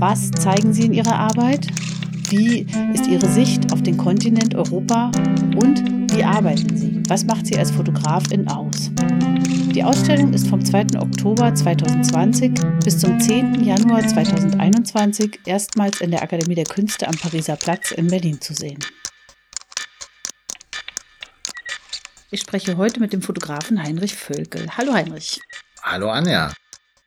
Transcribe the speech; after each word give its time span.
Was 0.00 0.30
zeigen 0.30 0.72
sie 0.72 0.86
in 0.86 0.94
ihrer 0.94 1.14
Arbeit? 1.14 1.66
Wie 2.30 2.66
ist 2.94 3.06
ihre 3.06 3.28
Sicht 3.28 3.70
auf 3.70 3.82
den 3.82 3.98
Kontinent 3.98 4.54
Europa? 4.54 5.12
Und 5.56 5.84
wie 6.16 6.24
arbeiten 6.24 6.74
sie? 6.74 7.02
Was 7.06 7.26
macht 7.26 7.46
sie 7.46 7.58
als 7.58 7.70
Fotografin 7.70 8.48
aus? 8.48 8.90
Die 9.74 9.84
Ausstellung 9.84 10.32
ist 10.32 10.48
vom 10.48 10.64
2. 10.64 10.98
Oktober 10.98 11.54
2020 11.54 12.58
bis 12.82 12.98
zum 12.98 13.20
10. 13.20 13.62
Januar 13.62 14.00
2021 14.08 15.40
erstmals 15.44 16.00
in 16.00 16.12
der 16.12 16.22
Akademie 16.22 16.54
der 16.54 16.64
Künste 16.64 17.06
am 17.06 17.14
Pariser 17.16 17.56
Platz 17.56 17.90
in 17.90 18.06
Berlin 18.06 18.40
zu 18.40 18.54
sehen. 18.54 18.78
Ich 22.30 22.40
spreche 22.40 22.78
heute 22.78 23.00
mit 23.00 23.12
dem 23.12 23.20
Fotografen 23.20 23.82
Heinrich 23.82 24.14
Völkel. 24.14 24.66
Hallo 24.78 24.94
Heinrich. 24.94 25.42
Hallo 25.82 26.08
Anja. 26.08 26.54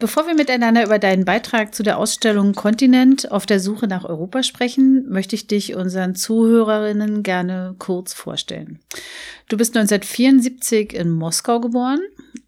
Bevor 0.03 0.27
wir 0.27 0.35
miteinander 0.35 0.83
über 0.83 0.99
deinen 0.99 1.23
Beitrag 1.23 1.73
zu 1.73 1.81
der 1.81 1.97
Ausstellung 1.97 2.55
Kontinent 2.55 3.31
auf 3.31 3.45
der 3.45 3.61
Suche 3.61 3.87
nach 3.87 4.03
Europa 4.03 4.43
sprechen, 4.43 5.07
möchte 5.07 5.33
ich 5.33 5.47
dich 5.47 5.75
unseren 5.75 6.13
Zuhörerinnen 6.13 7.23
gerne 7.23 7.75
kurz 7.79 8.11
vorstellen. 8.11 8.79
Du 9.47 9.55
bist 9.55 9.77
1974 9.77 10.93
in 10.93 11.09
Moskau 11.09 11.61
geboren, 11.61 12.01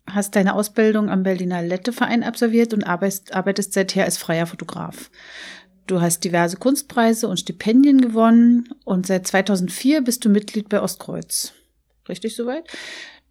hast 0.05 0.35
deine 0.35 0.53
Ausbildung 0.53 1.09
am 1.09 1.23
Berliner 1.23 1.61
Letteverein 1.61 2.23
absolviert 2.23 2.73
und 2.73 2.83
arbeitest 2.83 3.71
seither 3.71 4.03
als 4.03 4.17
freier 4.17 4.47
Fotograf. 4.47 5.09
Du 5.87 6.01
hast 6.01 6.25
diverse 6.25 6.57
Kunstpreise 6.57 7.29
und 7.29 7.39
Stipendien 7.39 8.01
gewonnen 8.01 8.67
und 8.83 9.07
seit 9.07 9.27
2004 9.27 10.01
bist 10.01 10.25
du 10.25 10.29
Mitglied 10.29 10.67
bei 10.67 10.81
Ostkreuz. 10.81 11.53
Richtig 12.09 12.35
soweit? 12.35 12.65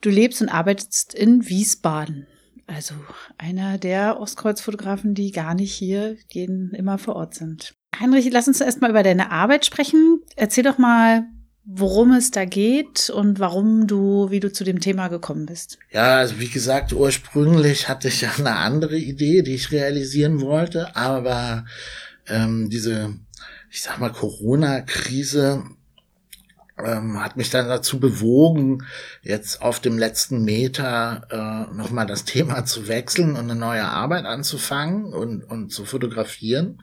Du 0.00 0.09
lebst 0.09 0.41
und 0.41 0.48
arbeitest 0.48 1.12
in 1.12 1.47
Wiesbaden. 1.47 2.27
Also 2.67 2.95
einer 3.39 3.79
der 3.79 4.20
Ostkreuz-Fotografen, 4.20 5.15
die 5.15 5.33
gar 5.33 5.55
nicht 5.55 5.73
hier 5.73 6.17
jeden 6.31 6.71
immer 6.73 6.98
vor 6.98 7.17
Ort 7.17 7.34
sind. 7.34 7.75
Heinrich, 7.98 8.29
lass 8.31 8.48
uns 8.48 8.61
erst 8.61 8.81
mal 8.81 8.91
über 8.91 9.03
deine 9.03 9.31
Arbeit 9.31 9.67
sprechen. 9.67 10.21
Erzähl 10.37 10.65
doch 10.65 10.79
mal, 10.79 11.27
worum 11.65 12.12
es 12.12 12.31
da 12.31 12.45
geht 12.45 13.11
und 13.11 13.39
warum 13.41 13.87
du, 13.87 14.31
wie 14.31 14.41
du 14.41 14.53
zu 14.53 14.65
dem 14.65 14.81
Thema 14.81 15.09
gekommen 15.09 15.47
bist. 15.47 15.79
Ja, 15.93 16.19
also 16.19 16.39
wie 16.41 16.48
gesagt, 16.48 16.93
ursprünglich 16.93 17.89
hatte 17.89 18.09
ich 18.09 18.21
ja 18.21 18.31
eine 18.37 18.56
andere 18.56 18.97
Idee, 18.97 19.43
die 19.43 19.55
ich 19.55 19.73
realisieren 19.73 20.41
wollte, 20.41 20.95
aber 20.97 21.65
ähm, 22.28 22.69
diese, 22.71 23.15
ich 23.71 23.83
sag 23.83 23.99
mal, 23.99 24.12
Corona-Krise 24.12 25.62
ähm, 26.83 27.22
hat 27.22 27.36
mich 27.36 27.50
dann 27.50 27.69
dazu 27.69 28.00
bewogen, 28.00 28.87
jetzt 29.22 29.62
auf 29.62 29.81
dem 29.81 29.99
letzten 29.99 30.44
Meter 30.44 31.26
äh, 31.71 31.75
nochmal 31.75 32.06
das 32.06 32.25
Thema 32.25 32.65
zu 32.65 32.88
wechseln 32.88 33.31
und 33.37 33.50
eine 33.50 33.54
neue 33.54 33.84
Arbeit 33.84 34.25
anzufangen 34.25 35.12
und, 35.12 35.44
und 35.44 35.72
zu 35.72 35.84
fotografieren. 35.84 36.82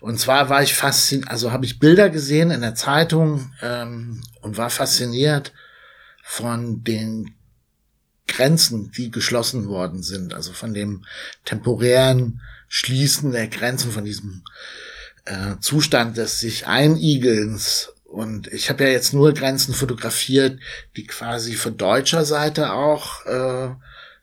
Und 0.00 0.18
zwar 0.18 0.48
war 0.48 0.62
ich 0.62 0.74
fasziniert, 0.74 1.30
also 1.30 1.52
habe 1.52 1.64
ich 1.64 1.78
Bilder 1.78 2.10
gesehen 2.10 2.50
in 2.50 2.60
der 2.60 2.74
Zeitung 2.74 3.52
ähm, 3.62 4.20
und 4.40 4.56
war 4.56 4.70
fasziniert 4.70 5.52
von 6.24 6.82
den 6.82 7.34
Grenzen, 8.26 8.90
die 8.92 9.10
geschlossen 9.10 9.68
worden 9.68 10.02
sind, 10.02 10.34
also 10.34 10.52
von 10.52 10.74
dem 10.74 11.04
temporären 11.44 12.40
Schließen 12.68 13.32
der 13.32 13.48
Grenzen, 13.48 13.92
von 13.92 14.04
diesem 14.04 14.42
äh, 15.24 15.56
Zustand 15.60 16.16
des 16.16 16.40
sich 16.40 16.66
Einigelns. 16.66 17.92
Und 18.12 18.48
ich 18.48 18.68
habe 18.68 18.84
ja 18.84 18.90
jetzt 18.90 19.14
nur 19.14 19.32
Grenzen 19.32 19.72
fotografiert, 19.72 20.60
die 20.96 21.06
quasi 21.06 21.54
von 21.54 21.78
deutscher 21.78 22.26
Seite 22.26 22.72
auch 22.72 23.24
äh, 23.24 23.70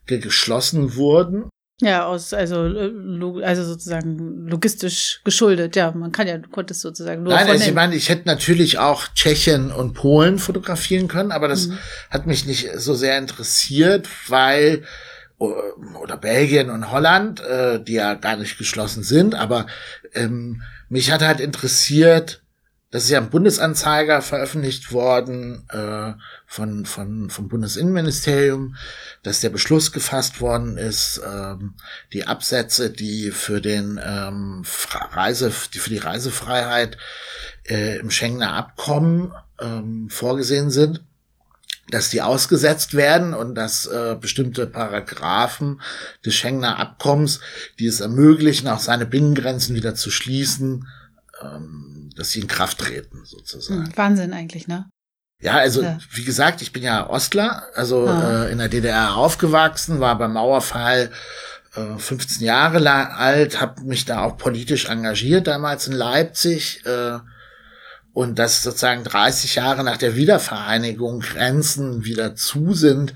geschlossen 0.06 0.94
wurden. 0.94 1.50
Ja, 1.82 2.06
aus, 2.06 2.32
also, 2.32 2.66
äh, 2.66 3.44
also 3.44 3.64
sozusagen 3.64 4.46
logistisch 4.46 5.20
geschuldet. 5.24 5.74
Ja, 5.74 5.90
man 5.90 6.12
kann 6.12 6.28
ja, 6.28 6.38
du 6.38 6.48
konntest 6.48 6.82
sozusagen 6.82 7.24
nur. 7.24 7.32
Nein, 7.32 7.48
also 7.48 7.64
ich 7.64 7.74
meine, 7.74 7.96
ich 7.96 8.10
hätte 8.10 8.28
natürlich 8.28 8.78
auch 8.78 9.08
Tschechien 9.14 9.72
und 9.72 9.94
Polen 9.94 10.38
fotografieren 10.38 11.08
können, 11.08 11.32
aber 11.32 11.48
das 11.48 11.66
mhm. 11.66 11.78
hat 12.10 12.26
mich 12.26 12.46
nicht 12.46 12.68
so 12.76 12.94
sehr 12.94 13.18
interessiert, 13.18 14.08
weil 14.28 14.84
oder 15.38 16.18
Belgien 16.18 16.68
und 16.68 16.90
Holland, 16.90 17.40
äh, 17.40 17.82
die 17.82 17.94
ja 17.94 18.12
gar 18.12 18.36
nicht 18.36 18.58
geschlossen 18.58 19.02
sind, 19.02 19.34
aber 19.34 19.66
ähm, 20.12 20.62
mich 20.90 21.10
hat 21.10 21.22
halt 21.22 21.40
interessiert, 21.40 22.42
das 22.90 23.04
ist 23.04 23.10
ja 23.10 23.18
im 23.18 23.30
Bundesanzeiger 23.30 24.20
veröffentlicht 24.20 24.90
worden 24.92 25.64
äh, 25.70 26.12
von, 26.46 26.84
von, 26.86 27.30
vom 27.30 27.48
Bundesinnenministerium, 27.48 28.74
dass 29.22 29.40
der 29.40 29.50
Beschluss 29.50 29.92
gefasst 29.92 30.40
worden 30.40 30.76
ist, 30.76 31.20
ähm, 31.24 31.74
die 32.12 32.26
Absätze, 32.26 32.90
die 32.90 33.30
für 33.30 33.60
den 33.60 34.00
ähm, 34.04 34.64
Reise, 35.12 35.52
die 35.72 35.78
für 35.78 35.90
die 35.90 35.98
Reisefreiheit 35.98 36.98
äh, 37.68 37.98
im 37.98 38.10
Schengener 38.10 38.54
Abkommen 38.54 39.32
ähm, 39.60 40.08
vorgesehen 40.10 40.70
sind, 40.70 41.04
dass 41.90 42.10
die 42.10 42.22
ausgesetzt 42.22 42.94
werden 42.94 43.34
und 43.34 43.54
dass 43.54 43.86
äh, 43.86 44.16
bestimmte 44.20 44.66
Paragraphen 44.66 45.80
des 46.26 46.34
Schengener 46.34 46.80
Abkommens, 46.80 47.38
die 47.78 47.86
es 47.86 48.00
ermöglichen, 48.00 48.66
auch 48.66 48.80
seine 48.80 49.06
Binnengrenzen 49.06 49.76
wieder 49.76 49.94
zu 49.94 50.10
schließen, 50.10 50.88
ähm, 51.40 52.10
dass 52.16 52.30
sie 52.30 52.40
in 52.40 52.48
Kraft 52.48 52.78
treten, 52.78 53.24
sozusagen. 53.24 53.86
Hm, 53.86 53.96
Wahnsinn 53.96 54.32
eigentlich, 54.32 54.68
ne? 54.68 54.88
Ja, 55.42 55.56
also 55.56 55.82
ja. 55.82 55.98
wie 56.12 56.24
gesagt, 56.24 56.60
ich 56.60 56.72
bin 56.72 56.82
ja 56.82 57.08
Ostler, 57.08 57.62
also 57.74 58.06
ah. 58.06 58.44
äh, 58.44 58.52
in 58.52 58.58
der 58.58 58.68
DDR 58.68 59.16
aufgewachsen, 59.16 60.00
war 60.00 60.18
beim 60.18 60.34
Mauerfall 60.34 61.10
äh, 61.74 61.98
15 61.98 62.44
Jahre 62.44 62.86
alt, 62.90 63.60
habe 63.60 63.82
mich 63.82 64.04
da 64.04 64.22
auch 64.22 64.36
politisch 64.36 64.86
engagiert 64.86 65.46
damals 65.46 65.86
in 65.86 65.94
Leipzig. 65.94 66.84
Äh, 66.84 67.18
und 68.12 68.38
dass 68.38 68.62
sozusagen 68.62 69.04
30 69.04 69.54
Jahre 69.54 69.84
nach 69.84 69.96
der 69.96 70.16
Wiedervereinigung 70.16 71.20
Grenzen 71.20 72.04
wieder 72.04 72.34
zu 72.34 72.74
sind, 72.74 73.14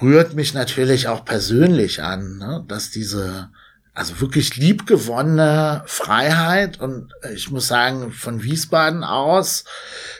rührt 0.00 0.34
mich 0.34 0.54
natürlich 0.54 1.08
auch 1.08 1.24
persönlich 1.24 2.02
an, 2.02 2.38
ne? 2.38 2.64
dass 2.66 2.90
diese 2.90 3.50
also 3.94 4.20
wirklich 4.20 4.56
liebgewonnene 4.56 5.84
Freiheit. 5.86 6.80
Und 6.80 7.12
ich 7.32 7.50
muss 7.50 7.68
sagen, 7.68 8.10
von 8.10 8.42
Wiesbaden 8.42 9.04
aus 9.04 9.64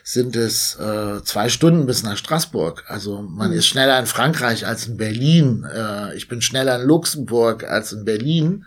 sind 0.05 0.37
es 0.37 0.77
äh, 0.77 1.23
zwei 1.25 1.49
Stunden 1.49 1.85
bis 1.85 2.05
nach 2.05 2.17
Straßburg. 2.17 2.85
Also 2.87 3.21
man 3.21 3.51
mhm. 3.51 3.59
ist 3.59 3.67
schneller 3.67 3.99
in 3.99 4.07
Frankreich 4.07 4.65
als 4.67 4.87
in 4.87 4.97
Berlin. 4.97 5.65
Äh, 5.65 6.17
ich 6.17 6.29
bin 6.29 6.41
schneller 6.41 6.81
in 6.81 6.87
Luxemburg 6.87 7.65
als 7.65 7.93
in 7.93 8.05
Berlin. 8.05 8.65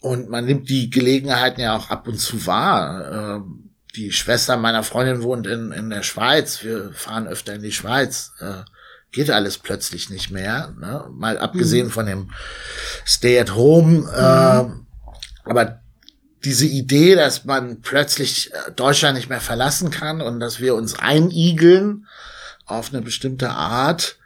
Und 0.00 0.28
man 0.28 0.44
nimmt 0.44 0.68
die 0.68 0.90
Gelegenheiten 0.90 1.60
ja 1.60 1.76
auch 1.76 1.90
ab 1.90 2.08
und 2.08 2.18
zu 2.18 2.46
wahr. 2.46 3.38
Äh, 3.38 3.40
die 3.94 4.10
Schwester 4.10 4.56
meiner 4.56 4.82
Freundin 4.82 5.22
wohnt 5.22 5.46
in, 5.46 5.70
in 5.70 5.88
der 5.88 6.02
Schweiz. 6.02 6.64
Wir 6.64 6.92
fahren 6.92 7.28
öfter 7.28 7.54
in 7.54 7.62
die 7.62 7.72
Schweiz. 7.72 8.32
Äh, 8.40 8.62
geht 9.12 9.30
alles 9.30 9.58
plötzlich 9.58 10.10
nicht 10.10 10.30
mehr. 10.30 10.74
Ne? 10.78 11.06
Mal 11.12 11.38
abgesehen 11.38 11.88
mhm. 11.88 11.90
von 11.90 12.06
dem 12.06 12.30
Stay 13.06 13.38
at 13.38 13.54
Home. 13.54 14.00
Mhm. 14.00 14.08
Äh, 14.08 15.50
aber 15.50 15.80
diese 16.44 16.66
Idee, 16.66 17.16
dass 17.16 17.44
man 17.44 17.80
plötzlich 17.80 18.52
äh, 18.52 18.72
Deutschland 18.72 19.16
nicht 19.16 19.28
mehr 19.28 19.40
verlassen 19.40 19.90
kann 19.90 20.20
und 20.20 20.40
dass 20.40 20.60
wir 20.60 20.74
uns 20.74 20.98
einigeln 20.98 22.06
auf 22.66 22.92
eine 22.92 23.02
bestimmte 23.02 23.50
Art, 23.50 24.16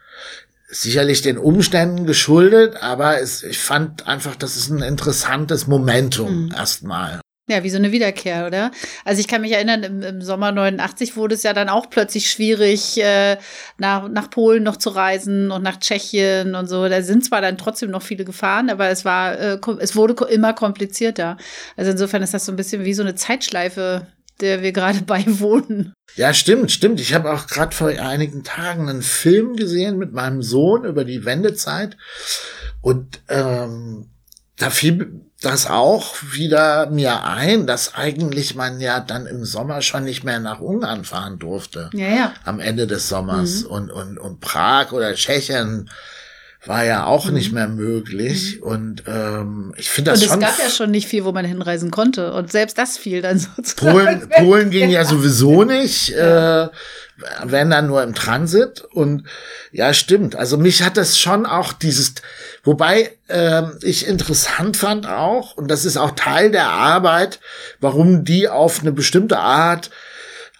sicherlich 0.68 1.22
den 1.22 1.38
Umständen 1.38 2.04
geschuldet, 2.04 2.82
aber 2.82 3.20
es, 3.20 3.42
ich 3.42 3.58
fand 3.58 4.06
einfach, 4.06 4.36
das 4.36 4.56
ist 4.56 4.70
ein 4.70 4.82
interessantes 4.82 5.66
Momentum 5.66 6.46
mhm. 6.46 6.52
erstmal. 6.52 7.20
Ja, 7.46 7.62
wie 7.62 7.68
so 7.68 7.76
eine 7.76 7.92
Wiederkehr, 7.92 8.46
oder? 8.46 8.70
Also 9.04 9.20
ich 9.20 9.28
kann 9.28 9.42
mich 9.42 9.52
erinnern, 9.52 9.82
im, 9.82 10.02
im 10.02 10.22
Sommer 10.22 10.50
89 10.50 11.14
wurde 11.14 11.34
es 11.34 11.42
ja 11.42 11.52
dann 11.52 11.68
auch 11.68 11.90
plötzlich 11.90 12.30
schwierig, 12.30 12.96
äh, 12.96 13.36
nach, 13.76 14.08
nach 14.08 14.30
Polen 14.30 14.62
noch 14.62 14.78
zu 14.78 14.88
reisen 14.88 15.50
und 15.50 15.62
nach 15.62 15.78
Tschechien 15.78 16.54
und 16.54 16.68
so. 16.68 16.88
Da 16.88 17.02
sind 17.02 17.22
zwar 17.22 17.42
dann 17.42 17.58
trotzdem 17.58 17.90
noch 17.90 18.00
viele 18.00 18.24
gefahren, 18.24 18.70
aber 18.70 18.88
es 18.88 19.04
war, 19.04 19.38
äh, 19.38 19.58
es 19.78 19.94
wurde 19.94 20.24
immer 20.24 20.54
komplizierter. 20.54 21.36
Also 21.76 21.90
insofern 21.90 22.22
ist 22.22 22.32
das 22.32 22.46
so 22.46 22.52
ein 22.52 22.56
bisschen 22.56 22.86
wie 22.86 22.94
so 22.94 23.02
eine 23.02 23.14
Zeitschleife, 23.14 24.06
der 24.40 24.62
wir 24.62 24.72
gerade 24.72 25.02
beiwohnen. 25.06 25.92
Ja, 26.16 26.32
stimmt, 26.32 26.72
stimmt. 26.72 26.98
Ich 26.98 27.12
habe 27.12 27.30
auch 27.30 27.46
gerade 27.46 27.76
vor 27.76 27.88
einigen 27.88 28.42
Tagen 28.42 28.88
einen 28.88 29.02
Film 29.02 29.56
gesehen 29.56 29.98
mit 29.98 30.14
meinem 30.14 30.40
Sohn 30.40 30.86
über 30.86 31.04
die 31.04 31.26
Wendezeit 31.26 31.98
und 32.80 33.20
ähm, 33.28 34.08
da 34.56 34.70
fiel 34.70 35.20
das 35.44 35.68
auch 35.68 36.14
wieder 36.22 36.90
mir 36.90 37.24
ein, 37.24 37.66
dass 37.66 37.94
eigentlich 37.94 38.54
man 38.54 38.80
ja 38.80 39.00
dann 39.00 39.26
im 39.26 39.44
Sommer 39.44 39.82
schon 39.82 40.04
nicht 40.04 40.24
mehr 40.24 40.40
nach 40.40 40.60
Ungarn 40.60 41.04
fahren 41.04 41.38
durfte. 41.38 41.90
Ja, 41.92 42.08
ja. 42.08 42.34
Am 42.44 42.60
Ende 42.60 42.86
des 42.86 43.08
Sommers. 43.08 43.64
Mhm. 43.64 43.70
Und, 43.70 43.90
und, 43.90 44.18
und 44.18 44.40
Prag 44.40 44.92
oder 44.92 45.14
Tschechien 45.14 45.90
war 46.66 46.84
ja 46.84 47.04
auch 47.04 47.26
mhm. 47.26 47.34
nicht 47.34 47.52
mehr 47.52 47.68
möglich. 47.68 48.56
Mhm. 48.56 48.62
Und 48.62 49.02
ähm, 49.06 49.74
ich 49.76 49.90
finde 49.90 50.12
das 50.12 50.22
und 50.22 50.28
schon. 50.28 50.38
Und 50.38 50.44
es 50.44 50.56
gab 50.56 50.58
ja 50.64 50.70
schon 50.70 50.90
nicht 50.90 51.08
viel, 51.08 51.24
wo 51.24 51.32
man 51.32 51.44
hinreisen 51.44 51.90
konnte. 51.90 52.32
Und 52.32 52.50
selbst 52.50 52.78
das 52.78 52.96
fiel 52.96 53.22
dann 53.22 53.38
sozusagen. 53.56 53.92
Polen, 53.92 54.28
Polen 54.28 54.70
ging 54.70 54.90
ja 54.90 55.04
sowieso 55.04 55.64
nicht. 55.64 56.12
Äh, 56.12 56.68
wenn 57.44 57.70
dann 57.70 57.86
nur 57.86 58.02
im 58.02 58.14
Transit. 58.14 58.82
Und 58.92 59.24
ja, 59.72 59.94
stimmt. 59.94 60.36
Also 60.36 60.56
mich 60.56 60.82
hat 60.82 60.96
das 60.96 61.18
schon 61.18 61.46
auch 61.46 61.72
dieses, 61.72 62.14
wobei 62.62 63.12
ähm, 63.28 63.78
ich 63.82 64.06
interessant 64.06 64.76
fand 64.76 65.06
auch, 65.06 65.56
und 65.56 65.70
das 65.70 65.84
ist 65.84 65.96
auch 65.96 66.12
Teil 66.12 66.50
der 66.50 66.68
Arbeit, 66.68 67.40
warum 67.80 68.24
die 68.24 68.48
auf 68.48 68.80
eine 68.80 68.92
bestimmte 68.92 69.38
Art 69.38 69.90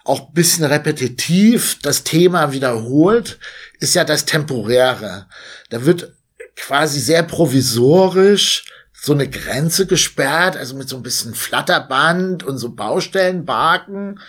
auch 0.05 0.31
bisschen 0.31 0.63
repetitiv 0.63 1.79
das 1.81 2.03
Thema 2.03 2.53
wiederholt, 2.53 3.39
ist 3.79 3.95
ja 3.95 4.05
das 4.05 4.25
Temporäre. 4.25 5.25
Da 5.69 5.85
wird 5.85 6.13
quasi 6.55 6.99
sehr 6.99 7.23
provisorisch 7.23 8.65
so 8.93 9.13
eine 9.13 9.29
Grenze 9.29 9.85
gesperrt, 9.85 10.55
also 10.57 10.75
mit 10.75 10.87
so 10.87 10.95
ein 10.95 11.03
bisschen 11.03 11.35
Flatterband 11.35 12.43
und 12.43 12.57
so 12.57 12.69
Baustellenbarken 12.69 14.19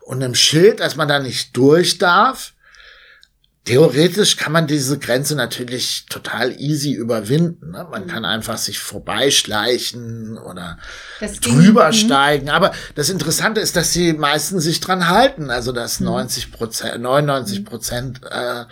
und 0.00 0.22
einem 0.22 0.34
Schild, 0.34 0.80
dass 0.80 0.96
man 0.96 1.08
da 1.08 1.18
nicht 1.18 1.56
durch 1.56 1.98
darf. 1.98 2.54
Theoretisch 3.68 4.36
kann 4.36 4.52
man 4.52 4.66
diese 4.66 4.98
Grenze 4.98 5.36
natürlich 5.36 6.06
total 6.08 6.58
easy 6.58 6.92
überwinden. 6.92 7.72
Ne? 7.72 7.86
Man 7.90 8.04
mhm. 8.04 8.08
kann 8.08 8.24
einfach 8.24 8.56
sich 8.56 8.78
vorbeischleichen 8.78 10.38
oder 10.38 10.78
drüber 11.42 11.92
steigen. 11.92 12.48
Aber 12.48 12.72
das 12.94 13.10
Interessante 13.10 13.60
ist, 13.60 13.76
dass 13.76 13.92
die 13.92 14.14
meisten 14.14 14.58
sich 14.58 14.80
dran 14.80 15.08
halten. 15.08 15.50
Also 15.50 15.72
dass 15.72 16.00
90 16.00 16.48
mhm. 16.48 16.52
Prozent, 16.52 17.02
99 17.02 17.64
Prozent 17.66 18.20
äh, 18.30 18.64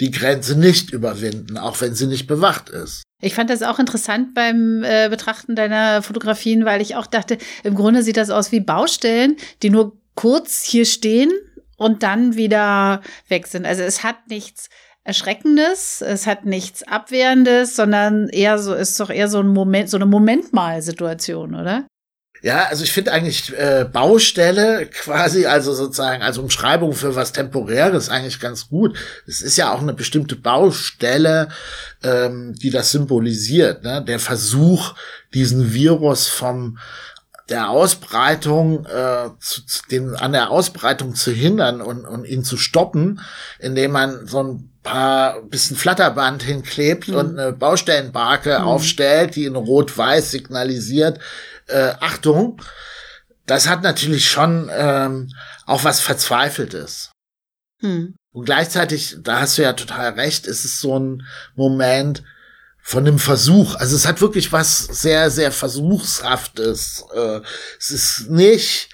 die 0.00 0.10
Grenze 0.10 0.58
nicht 0.58 0.90
überwinden, 0.90 1.56
auch 1.56 1.80
wenn 1.80 1.94
sie 1.94 2.06
nicht 2.06 2.26
bewacht 2.26 2.70
ist. 2.70 3.04
Ich 3.22 3.34
fand 3.34 3.50
das 3.50 3.62
auch 3.62 3.78
interessant 3.78 4.34
beim 4.34 4.82
äh, 4.82 5.08
Betrachten 5.08 5.54
deiner 5.54 6.02
Fotografien, 6.02 6.64
weil 6.64 6.80
ich 6.80 6.96
auch 6.96 7.06
dachte, 7.06 7.38
im 7.62 7.76
Grunde 7.76 8.02
sieht 8.02 8.16
das 8.16 8.30
aus 8.30 8.50
wie 8.50 8.60
Baustellen, 8.60 9.36
die 9.62 9.70
nur 9.70 9.96
kurz 10.16 10.64
hier 10.64 10.86
stehen 10.86 11.30
und 11.80 12.02
dann 12.02 12.36
wieder 12.36 13.00
weg 13.28 13.46
sind. 13.46 13.64
Also 13.64 13.82
es 13.82 14.04
hat 14.04 14.28
nichts 14.28 14.68
Erschreckendes, 15.02 16.02
es 16.02 16.26
hat 16.26 16.44
nichts 16.44 16.82
Abwehrendes, 16.82 17.74
sondern 17.74 18.28
eher 18.28 18.58
so, 18.58 18.74
ist 18.74 19.00
doch 19.00 19.08
eher 19.08 19.28
so 19.28 19.40
ein 19.40 19.48
Moment, 19.48 19.88
so 19.88 19.96
eine 19.96 20.04
Momentmal-Situation, 20.04 21.54
oder? 21.54 21.86
Ja, 22.42 22.66
also 22.66 22.84
ich 22.84 22.92
finde 22.92 23.12
eigentlich 23.12 23.56
äh, 23.56 23.86
Baustelle 23.90 24.86
quasi, 24.86 25.46
also 25.46 25.72
sozusagen 25.72 26.22
als 26.22 26.36
Umschreibung 26.36 26.92
für 26.92 27.14
was 27.16 27.32
Temporäres 27.32 28.10
eigentlich 28.10 28.40
ganz 28.40 28.68
gut. 28.68 28.98
Es 29.26 29.40
ist 29.40 29.56
ja 29.56 29.72
auch 29.72 29.80
eine 29.80 29.94
bestimmte 29.94 30.36
Baustelle, 30.36 31.48
ähm, 32.02 32.54
die 32.54 32.70
das 32.70 32.92
symbolisiert. 32.92 33.84
Ne? 33.84 34.04
Der 34.06 34.18
Versuch, 34.18 34.94
diesen 35.32 35.72
Virus 35.72 36.28
vom 36.28 36.78
der 37.50 37.68
Ausbreitung, 37.68 38.86
äh, 38.86 39.30
zu, 39.40 39.62
den, 39.90 40.14
an 40.14 40.32
der 40.32 40.50
Ausbreitung 40.50 41.14
zu 41.14 41.32
hindern 41.32 41.80
und, 41.80 42.06
und 42.06 42.24
ihn 42.24 42.44
zu 42.44 42.56
stoppen, 42.56 43.20
indem 43.58 43.92
man 43.92 44.26
so 44.26 44.42
ein 44.42 44.72
paar 44.82 45.42
bisschen 45.42 45.76
Flatterband 45.76 46.42
hinklebt 46.42 47.08
mhm. 47.08 47.14
und 47.14 47.38
eine 47.38 47.52
Baustellenbarke 47.52 48.60
mhm. 48.60 48.64
aufstellt, 48.64 49.36
die 49.36 49.44
in 49.44 49.56
Rot-Weiß 49.56 50.30
signalisiert, 50.30 51.18
äh, 51.66 51.92
Achtung, 52.00 52.62
das 53.46 53.68
hat 53.68 53.82
natürlich 53.82 54.30
schon 54.30 54.70
ähm, 54.72 55.32
auch 55.66 55.84
was 55.84 56.00
Verzweifeltes. 56.00 57.10
Mhm. 57.80 58.14
Und 58.32 58.44
gleichzeitig, 58.44 59.16
da 59.22 59.40
hast 59.40 59.58
du 59.58 59.62
ja 59.62 59.72
total 59.72 60.10
recht, 60.10 60.46
ist 60.46 60.64
es 60.64 60.80
so 60.80 60.98
ein 60.98 61.26
Moment, 61.56 62.22
von 62.82 63.04
dem 63.04 63.18
Versuch. 63.18 63.74
Also 63.76 63.96
es 63.96 64.06
hat 64.06 64.20
wirklich 64.20 64.52
was 64.52 64.78
sehr, 64.78 65.30
sehr 65.30 65.52
Versuchshaftes. 65.52 67.04
Äh, 67.14 67.40
es 67.78 67.90
ist 67.90 68.30
nicht 68.30 68.88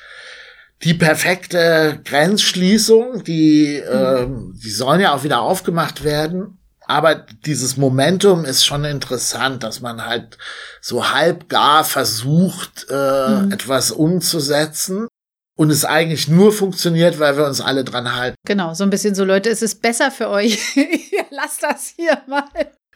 die 0.82 0.94
perfekte 0.94 2.00
Grenzschließung, 2.04 3.24
die, 3.24 3.82
mhm. 3.84 3.94
äh, 3.94 4.26
die 4.62 4.70
sollen 4.70 5.00
ja 5.00 5.14
auch 5.14 5.24
wieder 5.24 5.40
aufgemacht 5.40 6.04
werden. 6.04 6.58
Aber 6.88 7.14
dieses 7.14 7.76
Momentum 7.76 8.44
ist 8.44 8.64
schon 8.64 8.84
interessant, 8.84 9.64
dass 9.64 9.80
man 9.80 10.06
halt 10.06 10.38
so 10.80 11.10
halb 11.10 11.48
gar 11.48 11.82
versucht, 11.82 12.86
äh, 12.90 13.28
mhm. 13.28 13.52
etwas 13.52 13.90
umzusetzen 13.90 15.08
und 15.56 15.70
es 15.70 15.84
eigentlich 15.84 16.28
nur 16.28 16.52
funktioniert, 16.52 17.18
weil 17.18 17.36
wir 17.36 17.46
uns 17.46 17.60
alle 17.60 17.82
dran 17.82 18.14
halten. 18.14 18.36
Genau, 18.46 18.74
so 18.74 18.84
ein 18.84 18.90
bisschen 18.90 19.16
so, 19.16 19.24
Leute, 19.24 19.50
es 19.50 19.62
ist 19.62 19.82
besser 19.82 20.12
für 20.12 20.28
euch. 20.28 20.58
Lasst 21.30 21.62
das 21.62 21.94
hier 21.96 22.22
mal. 22.28 22.44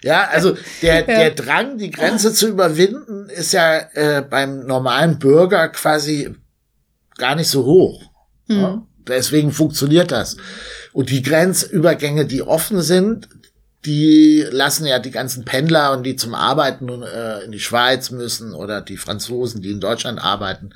Ja, 0.03 0.29
also 0.29 0.57
der, 0.83 1.03
der 1.07 1.31
Drang, 1.33 1.79
die 1.79 1.91
Grenze 1.91 2.33
zu 2.33 2.49
überwinden, 2.49 3.29
ist 3.29 3.53
ja 3.53 3.79
äh, 3.95 4.23
beim 4.23 4.67
normalen 4.67 5.19
Bürger 5.19 5.69
quasi 5.69 6.35
gar 7.17 7.35
nicht 7.35 7.49
so 7.49 7.65
hoch. 7.65 8.03
Mhm. 8.49 8.57
Ja? 8.57 8.87
Deswegen 9.07 9.53
funktioniert 9.53 10.13
das. 10.13 10.37
Und 10.93 11.11
die 11.11 11.23
Grenzübergänge, 11.23 12.27
die 12.27 12.43
offen 12.43 12.81
sind, 12.81 13.29
die 13.87 14.45
lassen 14.51 14.87
ja 14.87 14.99
die 14.99 15.11
ganzen 15.11 15.45
Pendler 15.45 15.93
und 15.93 16.03
die 16.03 16.17
zum 16.17 16.35
Arbeiten 16.35 17.03
äh, 17.03 17.41
in 17.41 17.53
die 17.53 17.61
Schweiz 17.61 18.11
müssen 18.11 18.53
oder 18.53 18.83
die 18.83 18.99
Franzosen, 18.99 19.63
die 19.63 19.71
in 19.71 19.81
Deutschland 19.81 20.23
arbeiten, 20.23 20.71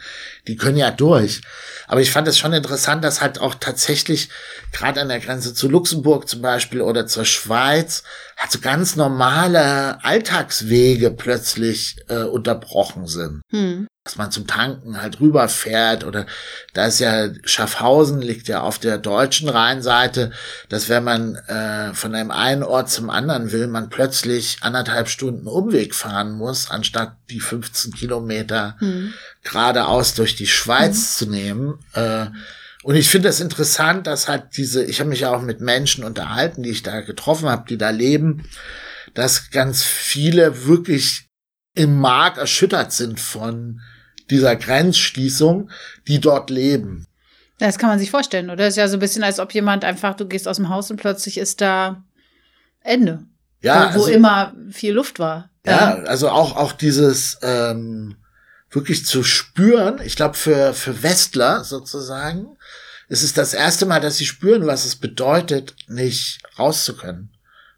die 0.47 0.57
können 0.57 0.79
ja 0.79 0.91
durch. 0.91 1.43
Aber 1.87 2.01
ich 2.01 2.11
fand 2.11 2.27
es 2.29 2.39
schon 2.39 2.55
interessant, 2.55 3.05
dass 3.05 3.21
halt 3.21 3.39
auch 3.39 3.55
tatsächlich 3.57 4.31
gerade 4.73 5.03
an 5.03 5.09
der 5.09 5.21
Grenze 5.21 5.53
zu 5.53 5.69
Luxemburg 5.69 6.29
zum 6.29 6.41
Beispiel 6.41 6.81
oder 6.81 7.07
zur 7.07 7.27
Schweiz 7.27 8.05
halt 8.39 8.53
so 8.53 8.61
ganz 8.61 8.97
normale 8.97 10.03
Alltagswege 10.03 11.11
plötzlich 11.11 11.97
äh, 12.09 12.23
unterbrochen 12.23 13.07
sind. 13.07 13.43
Hm 13.51 13.87
dass 14.05 14.17
man 14.17 14.31
zum 14.31 14.47
Tanken 14.47 15.01
halt 15.01 15.19
rüberfährt 15.19 16.05
oder 16.05 16.27
da 16.75 16.85
ist 16.85 16.99
ja 16.99 17.31
Schaffhausen 17.45 18.21
liegt 18.21 18.49
ja 18.49 18.61
auf 18.61 18.79
der 18.79 18.99
deutschen 18.99 19.49
Rheinseite, 19.49 20.31
dass 20.69 20.91
wenn 20.91 21.05
man 21.05 21.37
äh, 21.37 21.95
von 21.95 22.15
einem 22.15 22.31
einen 22.31 22.63
Ort 22.63 22.91
zum 22.91 23.09
anderen 23.09 23.51
will, 23.51 23.67
man 23.67 23.89
plötzlich 23.89 24.59
anderthalb 24.61 25.09
Stunden 25.09 25.47
Umweg 25.47 25.95
fahren 25.95 26.33
muss, 26.33 26.71
anstatt 26.71 27.17
die 27.31 27.41
15 27.41 27.95
Kilometer 27.95 28.77
hm. 28.79 29.15
geradeaus 29.43 30.13
durch 30.13 30.37
die 30.37 30.49
Schweiz 30.49 30.97
hm. 30.97 31.27
zu 31.27 31.31
nehmen. 31.31 31.79
Äh, 31.95 32.27
und 32.83 32.97
ich 32.97 33.09
finde 33.09 33.31
es 33.31 33.39
das 33.39 33.43
interessant, 33.43 34.07
dass 34.07 34.29
halt 34.29 34.59
diese, 34.59 34.85
ich 34.85 35.01
habe 35.01 35.09
mich 35.09 35.21
ja 35.21 35.35
auch 35.35 35.41
mit 35.41 35.63
Menschen 35.63 36.05
unterhalten, 36.05 36.63
die 36.63 36.71
ich 36.71 36.83
da 36.83 37.01
getroffen 37.01 37.49
habe, 37.49 37.65
die 37.67 37.79
da 37.79 37.89
leben, 37.89 38.47
dass 39.15 39.51
ganz 39.51 39.83
viele 39.83 40.67
wirklich 40.67 41.31
im 41.75 41.99
Mark 41.99 42.37
erschüttert 42.37 42.93
sind 42.93 43.19
von 43.19 43.81
dieser 44.31 44.57
Grenzschließung, 44.57 45.71
die 46.07 46.21
dort 46.21 46.51
leben. 46.51 47.07
Das 47.59 47.79
kann 47.79 47.89
man 47.89 47.99
sich 47.99 48.11
vorstellen, 48.11 48.51
oder? 48.51 48.65
Das 48.65 48.71
ist 48.71 48.79
ja 48.79 48.89
so 48.89 48.97
ein 48.97 49.01
bisschen, 49.01 49.23
als 49.23 49.39
ob 49.39 49.53
jemand 49.55 49.85
einfach, 49.85 50.15
du 50.15 50.27
gehst 50.27 50.49
aus 50.49 50.57
dem 50.57 50.69
Haus 50.69 50.91
und 50.91 50.97
plötzlich 50.97 51.39
ist 51.39 51.61
da 51.61 52.03
Ende. 52.81 53.25
Ja. 53.61 53.95
Wo, 53.95 54.01
wo 54.01 54.05
also, 54.05 54.13
immer 54.13 54.55
viel 54.71 54.93
Luft 54.93 55.19
war. 55.19 55.51
Ja, 55.65 55.97
ja, 55.97 56.03
also 56.05 56.29
auch, 56.29 56.57
auch 56.57 56.73
dieses 56.73 57.39
ähm, 57.43 58.17
wirklich 58.71 59.07
zu 59.07 59.23
spüren, 59.23 60.01
ich 60.05 60.17
glaube, 60.17 60.35
für, 60.35 60.75
für 60.75 61.03
Westler 61.03 61.65
sozusagen, 61.65 62.57
ist 63.09 63.23
es 63.23 63.33
das 63.33 63.55
erste 63.55 63.87
Mal, 63.87 64.01
dass 64.01 64.17
sie 64.17 64.27
spüren, 64.27 64.67
was 64.67 64.85
es 64.85 64.97
bedeutet, 64.97 65.75
nicht 65.89 66.41
raus 66.59 66.85
zu 66.85 66.97
können, 66.97 67.31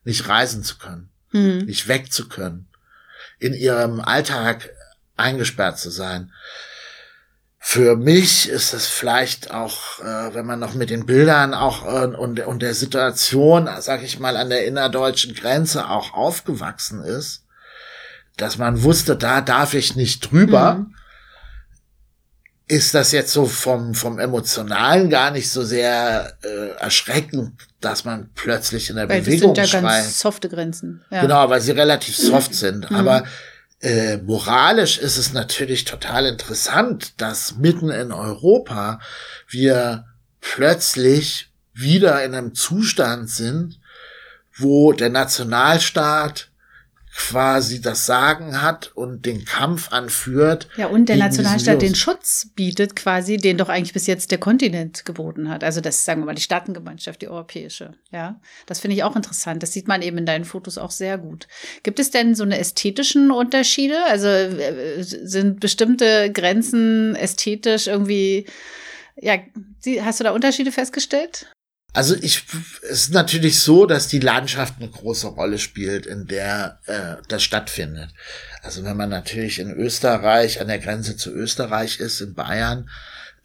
nicht 0.04 0.28
reisen 0.28 0.62
zu 0.64 0.78
können, 0.78 1.10
hm. 1.30 1.66
nicht 1.66 1.88
weg 1.88 2.12
zu 2.12 2.28
können, 2.28 2.68
in 3.38 3.52
ihrem 3.54 4.00
Alltag 4.00 4.70
eingesperrt 5.16 5.78
zu 5.78 5.90
sein. 5.90 6.32
Für 7.58 7.96
mich 7.96 8.48
ist 8.48 8.74
es 8.74 8.86
vielleicht 8.86 9.50
auch, 9.50 9.98
äh, 9.98 10.34
wenn 10.34 10.46
man 10.46 10.60
noch 10.60 10.74
mit 10.74 10.88
den 10.88 11.04
Bildern 11.04 11.52
auch 11.52 11.84
äh, 11.84 12.06
und, 12.06 12.38
und 12.38 12.62
der 12.62 12.74
Situation, 12.74 13.68
sag 13.80 14.04
ich 14.04 14.20
mal, 14.20 14.36
an 14.36 14.50
der 14.50 14.66
innerdeutschen 14.66 15.34
Grenze 15.34 15.88
auch 15.90 16.14
aufgewachsen 16.14 17.02
ist, 17.02 17.42
dass 18.36 18.56
man 18.56 18.84
wusste, 18.84 19.16
da 19.16 19.40
darf 19.40 19.74
ich 19.74 19.96
nicht 19.96 20.30
drüber. 20.30 20.74
Mhm. 20.74 20.94
Ist 22.68 22.94
das 22.94 23.12
jetzt 23.12 23.32
so 23.32 23.46
vom, 23.46 23.94
vom 23.94 24.18
Emotionalen 24.18 25.10
gar 25.10 25.32
nicht 25.32 25.50
so 25.50 25.64
sehr 25.64 26.36
äh, 26.42 26.70
erschreckend, 26.78 27.62
dass 27.80 28.04
man 28.04 28.30
plötzlich 28.34 28.90
in 28.90 28.96
der 28.96 29.08
weil 29.08 29.22
Bewegung 29.22 29.54
das 29.54 29.70
sind 29.70 29.80
ja 29.80 29.80
schreit. 29.80 30.02
ganz 30.02 30.20
softe 30.20 30.48
Grenzen. 30.48 31.04
Ja. 31.10 31.22
Genau, 31.22 31.48
weil 31.48 31.60
sie 31.60 31.72
relativ 31.72 32.16
soft 32.16 32.54
sind. 32.54 32.90
Mhm. 32.90 32.96
Aber 32.96 33.24
äh, 33.86 34.16
moralisch 34.16 34.98
ist 34.98 35.16
es 35.16 35.32
natürlich 35.32 35.84
total 35.84 36.26
interessant, 36.26 37.20
dass 37.20 37.54
mitten 37.54 37.90
in 37.90 38.10
Europa 38.10 38.98
wir 39.48 40.06
plötzlich 40.40 41.52
wieder 41.72 42.24
in 42.24 42.34
einem 42.34 42.56
Zustand 42.56 43.30
sind, 43.30 43.78
wo 44.56 44.92
der 44.92 45.10
Nationalstaat 45.10 46.50
quasi 47.16 47.80
das 47.80 48.04
Sagen 48.04 48.60
hat 48.60 48.92
und 48.94 49.24
den 49.24 49.46
Kampf 49.46 49.90
anführt. 49.90 50.68
Ja, 50.76 50.88
und 50.88 51.08
der 51.08 51.16
Nationalstaat 51.16 51.80
den 51.80 51.94
Schutz 51.94 52.50
bietet 52.54 52.94
quasi, 52.94 53.38
den 53.38 53.56
doch 53.56 53.70
eigentlich 53.70 53.94
bis 53.94 54.06
jetzt 54.06 54.30
der 54.30 54.38
Kontinent 54.38 55.06
geboten 55.06 55.48
hat. 55.48 55.64
Also 55.64 55.80
das, 55.80 56.04
sagen 56.04 56.20
wir 56.20 56.26
mal, 56.26 56.34
die 56.34 56.42
Staatengemeinschaft, 56.42 57.22
die 57.22 57.28
europäische. 57.28 57.94
Ja, 58.12 58.38
das 58.66 58.80
finde 58.80 58.96
ich 58.96 59.02
auch 59.02 59.16
interessant. 59.16 59.62
Das 59.62 59.72
sieht 59.72 59.88
man 59.88 60.02
eben 60.02 60.18
in 60.18 60.26
deinen 60.26 60.44
Fotos 60.44 60.76
auch 60.76 60.90
sehr 60.90 61.16
gut. 61.16 61.48
Gibt 61.82 61.98
es 62.00 62.10
denn 62.10 62.34
so 62.34 62.44
eine 62.44 62.58
ästhetischen 62.58 63.30
Unterschiede? 63.30 63.96
Also 64.08 64.28
äh, 64.28 65.02
sind 65.02 65.58
bestimmte 65.60 66.30
Grenzen 66.30 67.16
ästhetisch 67.16 67.86
irgendwie, 67.86 68.44
ja, 69.16 69.38
hast 70.02 70.20
du 70.20 70.24
da 70.24 70.32
Unterschiede 70.32 70.70
festgestellt? 70.70 71.46
Also 71.96 72.14
ich, 72.14 72.44
es 72.82 73.04
ist 73.04 73.14
natürlich 73.14 73.58
so, 73.58 73.86
dass 73.86 74.06
die 74.06 74.18
Landschaft 74.18 74.74
eine 74.78 74.90
große 74.90 75.28
Rolle 75.28 75.58
spielt, 75.58 76.04
in 76.04 76.26
der 76.26 76.78
äh, 76.84 77.22
das 77.28 77.42
stattfindet. 77.42 78.10
Also 78.62 78.84
wenn 78.84 78.98
man 78.98 79.08
natürlich 79.08 79.58
in 79.58 79.70
Österreich, 79.70 80.60
an 80.60 80.68
der 80.68 80.78
Grenze 80.78 81.16
zu 81.16 81.32
Österreich 81.32 81.98
ist, 81.98 82.20
in 82.20 82.34
Bayern, 82.34 82.90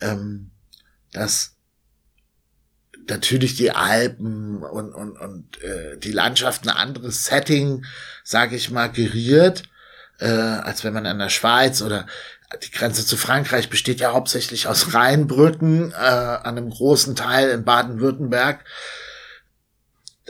ähm, 0.01 0.51
dass 1.13 1.55
natürlich 3.07 3.55
die 3.55 3.71
Alpen 3.71 4.61
und, 4.63 4.91
und, 4.95 5.17
und 5.17 5.63
äh, 5.63 5.97
die 5.97 6.11
Landschaft 6.11 6.65
ein 6.65 6.75
anderes 6.75 7.23
Setting, 7.27 7.85
sage 8.25 8.57
ich 8.57 8.69
mal, 8.69 8.91
geriert, 8.91 9.63
äh, 10.19 10.27
als 10.27 10.83
wenn 10.83 10.93
man 10.93 11.05
an 11.05 11.19
der 11.19 11.29
Schweiz 11.29 11.81
oder 11.81 12.05
die 12.63 12.71
Grenze 12.71 13.05
zu 13.05 13.17
Frankreich 13.17 13.69
besteht 13.69 13.99
ja 13.99 14.13
hauptsächlich 14.13 14.67
aus 14.67 14.93
Rheinbrücken, 14.93 15.91
äh, 15.91 15.95
an 15.95 16.57
einem 16.57 16.69
großen 16.69 17.15
Teil 17.15 17.49
in 17.49 17.63
Baden-Württemberg. 17.63 18.63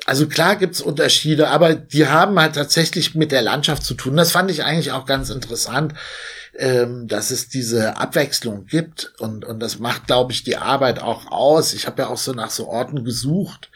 Also 0.05 0.27
klar 0.27 0.55
gibt's 0.55 0.81
Unterschiede, 0.81 1.49
aber 1.49 1.75
die 1.75 2.07
haben 2.07 2.39
halt 2.39 2.55
tatsächlich 2.55 3.13
mit 3.15 3.31
der 3.31 3.41
Landschaft 3.41 3.83
zu 3.83 3.93
tun. 3.93 4.17
Das 4.17 4.31
fand 4.31 4.49
ich 4.49 4.63
eigentlich 4.63 4.91
auch 4.91 5.05
ganz 5.05 5.29
interessant, 5.29 5.93
ähm, 6.57 7.07
dass 7.07 7.31
es 7.31 7.49
diese 7.49 7.97
Abwechslung 7.97 8.65
gibt 8.65 9.13
und, 9.19 9.45
und 9.45 9.59
das 9.59 9.79
macht, 9.79 10.07
glaube 10.07 10.31
ich, 10.31 10.43
die 10.43 10.57
Arbeit 10.57 10.99
auch 10.99 11.31
aus. 11.31 11.73
Ich 11.73 11.87
habe 11.87 12.03
ja 12.03 12.07
auch 12.07 12.17
so 12.17 12.33
nach 12.33 12.49
so 12.49 12.67
Orten 12.67 13.03
gesucht, 13.03 13.69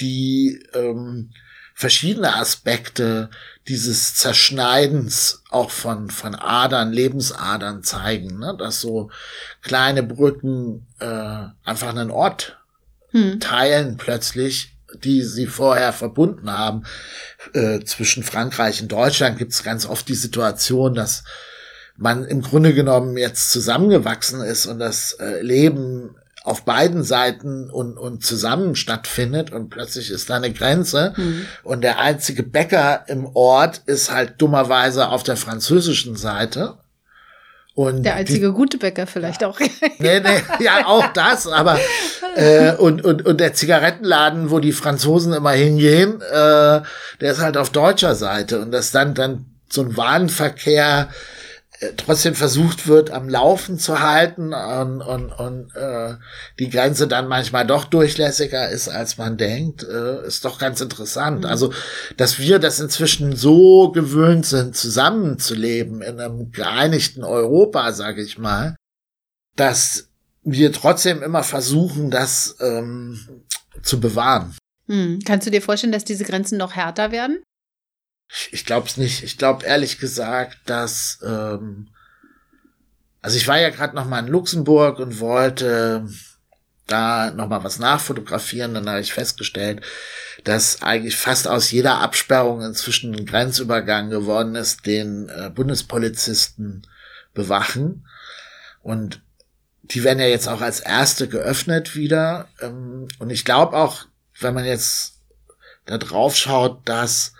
die 0.00 0.64
ähm, 0.74 1.30
verschiedene 1.74 2.34
Aspekte 2.36 3.30
dieses 3.70 4.16
Zerschneidens 4.16 5.44
auch 5.48 5.70
von, 5.70 6.10
von 6.10 6.34
Adern, 6.34 6.92
Lebensadern 6.92 7.84
zeigen, 7.84 8.40
ne? 8.40 8.56
dass 8.58 8.80
so 8.80 9.12
kleine 9.62 10.02
Brücken 10.02 10.88
äh, 10.98 11.44
einfach 11.64 11.90
einen 11.90 12.10
Ort 12.10 12.58
hm. 13.10 13.38
teilen 13.38 13.96
plötzlich, 13.96 14.76
die 15.04 15.22
sie 15.22 15.46
vorher 15.46 15.92
verbunden 15.92 16.50
haben. 16.50 16.82
Äh, 17.52 17.78
zwischen 17.84 18.24
Frankreich 18.24 18.82
und 18.82 18.90
Deutschland 18.90 19.38
gibt 19.38 19.52
es 19.52 19.62
ganz 19.62 19.86
oft 19.86 20.08
die 20.08 20.16
Situation, 20.16 20.94
dass 20.94 21.22
man 21.96 22.24
im 22.24 22.42
Grunde 22.42 22.74
genommen 22.74 23.16
jetzt 23.16 23.50
zusammengewachsen 23.50 24.40
ist 24.40 24.66
und 24.66 24.80
das 24.80 25.12
äh, 25.12 25.42
Leben 25.42 26.16
auf 26.42 26.62
beiden 26.62 27.02
Seiten 27.02 27.68
und, 27.70 27.98
und 27.98 28.24
zusammen 28.24 28.74
stattfindet 28.74 29.52
und 29.52 29.68
plötzlich 29.68 30.10
ist 30.10 30.30
da 30.30 30.36
eine 30.36 30.52
Grenze 30.52 31.12
mhm. 31.16 31.46
und 31.62 31.82
der 31.82 31.98
einzige 31.98 32.42
Bäcker 32.42 33.04
im 33.08 33.26
Ort 33.34 33.82
ist 33.86 34.10
halt 34.10 34.34
dummerweise 34.38 35.08
auf 35.08 35.22
der 35.22 35.36
französischen 35.36 36.16
Seite. 36.16 36.78
Und 37.74 38.02
der 38.02 38.16
einzige 38.16 38.48
die, 38.48 38.52
gute 38.52 38.78
Bäcker 38.78 39.06
vielleicht 39.06 39.44
auch. 39.44 39.60
nee, 39.98 40.20
nee, 40.20 40.42
ja, 40.58 40.86
auch 40.86 41.06
das, 41.12 41.46
aber 41.46 41.78
äh, 42.36 42.72
und, 42.72 43.04
und, 43.04 43.24
und 43.24 43.38
der 43.38 43.54
Zigarettenladen, 43.54 44.50
wo 44.50 44.60
die 44.60 44.72
Franzosen 44.72 45.32
immer 45.32 45.52
hingehen, 45.52 46.20
äh, 46.20 46.80
der 47.20 47.32
ist 47.32 47.40
halt 47.40 47.56
auf 47.56 47.70
deutscher 47.70 48.14
Seite 48.14 48.60
und 48.60 48.72
das 48.72 48.92
dann 48.92 49.14
dann 49.14 49.46
so 49.70 49.82
ein 49.82 49.96
Warenverkehr 49.96 51.10
trotzdem 51.96 52.34
versucht 52.34 52.86
wird, 52.86 53.10
am 53.10 53.28
Laufen 53.28 53.78
zu 53.78 54.00
halten 54.00 54.52
und, 54.52 55.00
und, 55.00 55.32
und 55.32 55.74
äh, 55.74 56.16
die 56.58 56.68
Grenze 56.68 57.08
dann 57.08 57.26
manchmal 57.26 57.66
doch 57.66 57.84
durchlässiger 57.84 58.68
ist, 58.68 58.88
als 58.88 59.16
man 59.16 59.38
denkt, 59.38 59.82
äh, 59.84 60.26
ist 60.26 60.44
doch 60.44 60.58
ganz 60.58 60.80
interessant. 60.80 61.40
Mhm. 61.40 61.46
Also, 61.46 61.72
dass 62.16 62.38
wir 62.38 62.58
das 62.58 62.80
inzwischen 62.80 63.34
so 63.34 63.92
gewöhnt 63.92 64.44
sind, 64.44 64.76
zusammenzuleben 64.76 66.02
in 66.02 66.20
einem 66.20 66.52
geeinigten 66.52 67.24
Europa, 67.24 67.92
sage 67.92 68.22
ich 68.22 68.36
mal, 68.36 68.76
dass 69.56 70.08
wir 70.42 70.72
trotzdem 70.72 71.22
immer 71.22 71.42
versuchen, 71.42 72.10
das 72.10 72.56
ähm, 72.60 73.44
zu 73.82 74.00
bewahren. 74.00 74.54
Hm. 74.86 75.20
Kannst 75.24 75.46
du 75.46 75.50
dir 75.50 75.62
vorstellen, 75.62 75.92
dass 75.92 76.04
diese 76.04 76.24
Grenzen 76.24 76.58
noch 76.58 76.74
härter 76.74 77.12
werden? 77.12 77.42
Ich 78.52 78.64
glaube 78.64 78.86
es 78.86 78.96
nicht. 78.96 79.22
Ich 79.22 79.38
glaube 79.38 79.66
ehrlich 79.66 79.98
gesagt, 79.98 80.58
dass 80.66 81.18
ähm, 81.24 81.88
also 83.22 83.36
ich 83.36 83.46
war 83.48 83.58
ja 83.58 83.70
gerade 83.70 83.94
noch 83.94 84.06
mal 84.06 84.20
in 84.20 84.28
Luxemburg 84.28 84.98
und 84.98 85.20
wollte 85.20 86.08
da 86.86 87.30
noch 87.30 87.48
mal 87.48 87.64
was 87.64 87.78
nachfotografieren. 87.78 88.74
Dann 88.74 88.88
habe 88.88 89.00
ich 89.00 89.12
festgestellt, 89.12 89.82
dass 90.44 90.82
eigentlich 90.82 91.16
fast 91.16 91.46
aus 91.46 91.70
jeder 91.70 91.98
Absperrung 91.98 92.62
inzwischen 92.62 93.14
ein 93.14 93.26
Grenzübergang 93.26 94.10
geworden 94.10 94.54
ist, 94.54 94.86
den 94.86 95.28
äh, 95.28 95.50
Bundespolizisten 95.50 96.86
bewachen. 97.34 98.06
Und 98.82 99.22
die 99.82 100.02
werden 100.02 100.18
ja 100.18 100.26
jetzt 100.26 100.48
auch 100.48 100.60
als 100.60 100.80
erste 100.80 101.28
geöffnet 101.28 101.94
wieder. 101.94 102.48
Ähm, 102.60 103.08
und 103.18 103.30
ich 103.30 103.44
glaube 103.44 103.76
auch, 103.76 104.06
wenn 104.40 104.54
man 104.54 104.64
jetzt 104.64 105.18
da 105.84 105.98
drauf 105.98 106.36
schaut, 106.36 106.88
dass 106.88 107.34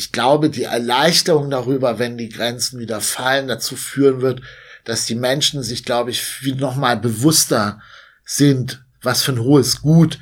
ich 0.00 0.12
glaube, 0.12 0.48
die 0.48 0.62
Erleichterung 0.62 1.50
darüber, 1.50 1.98
wenn 1.98 2.16
die 2.16 2.30
Grenzen 2.30 2.80
wieder 2.80 3.02
fallen, 3.02 3.48
dazu 3.48 3.76
führen 3.76 4.22
wird, 4.22 4.40
dass 4.86 5.04
die 5.04 5.14
Menschen 5.14 5.62
sich, 5.62 5.84
glaube 5.84 6.10
ich, 6.10 6.42
wie 6.42 6.54
nochmal 6.54 6.96
bewusster 6.96 7.82
sind, 8.24 8.82
was 9.02 9.22
für 9.22 9.32
ein 9.32 9.40
hohes 9.40 9.82
Gut 9.82 10.18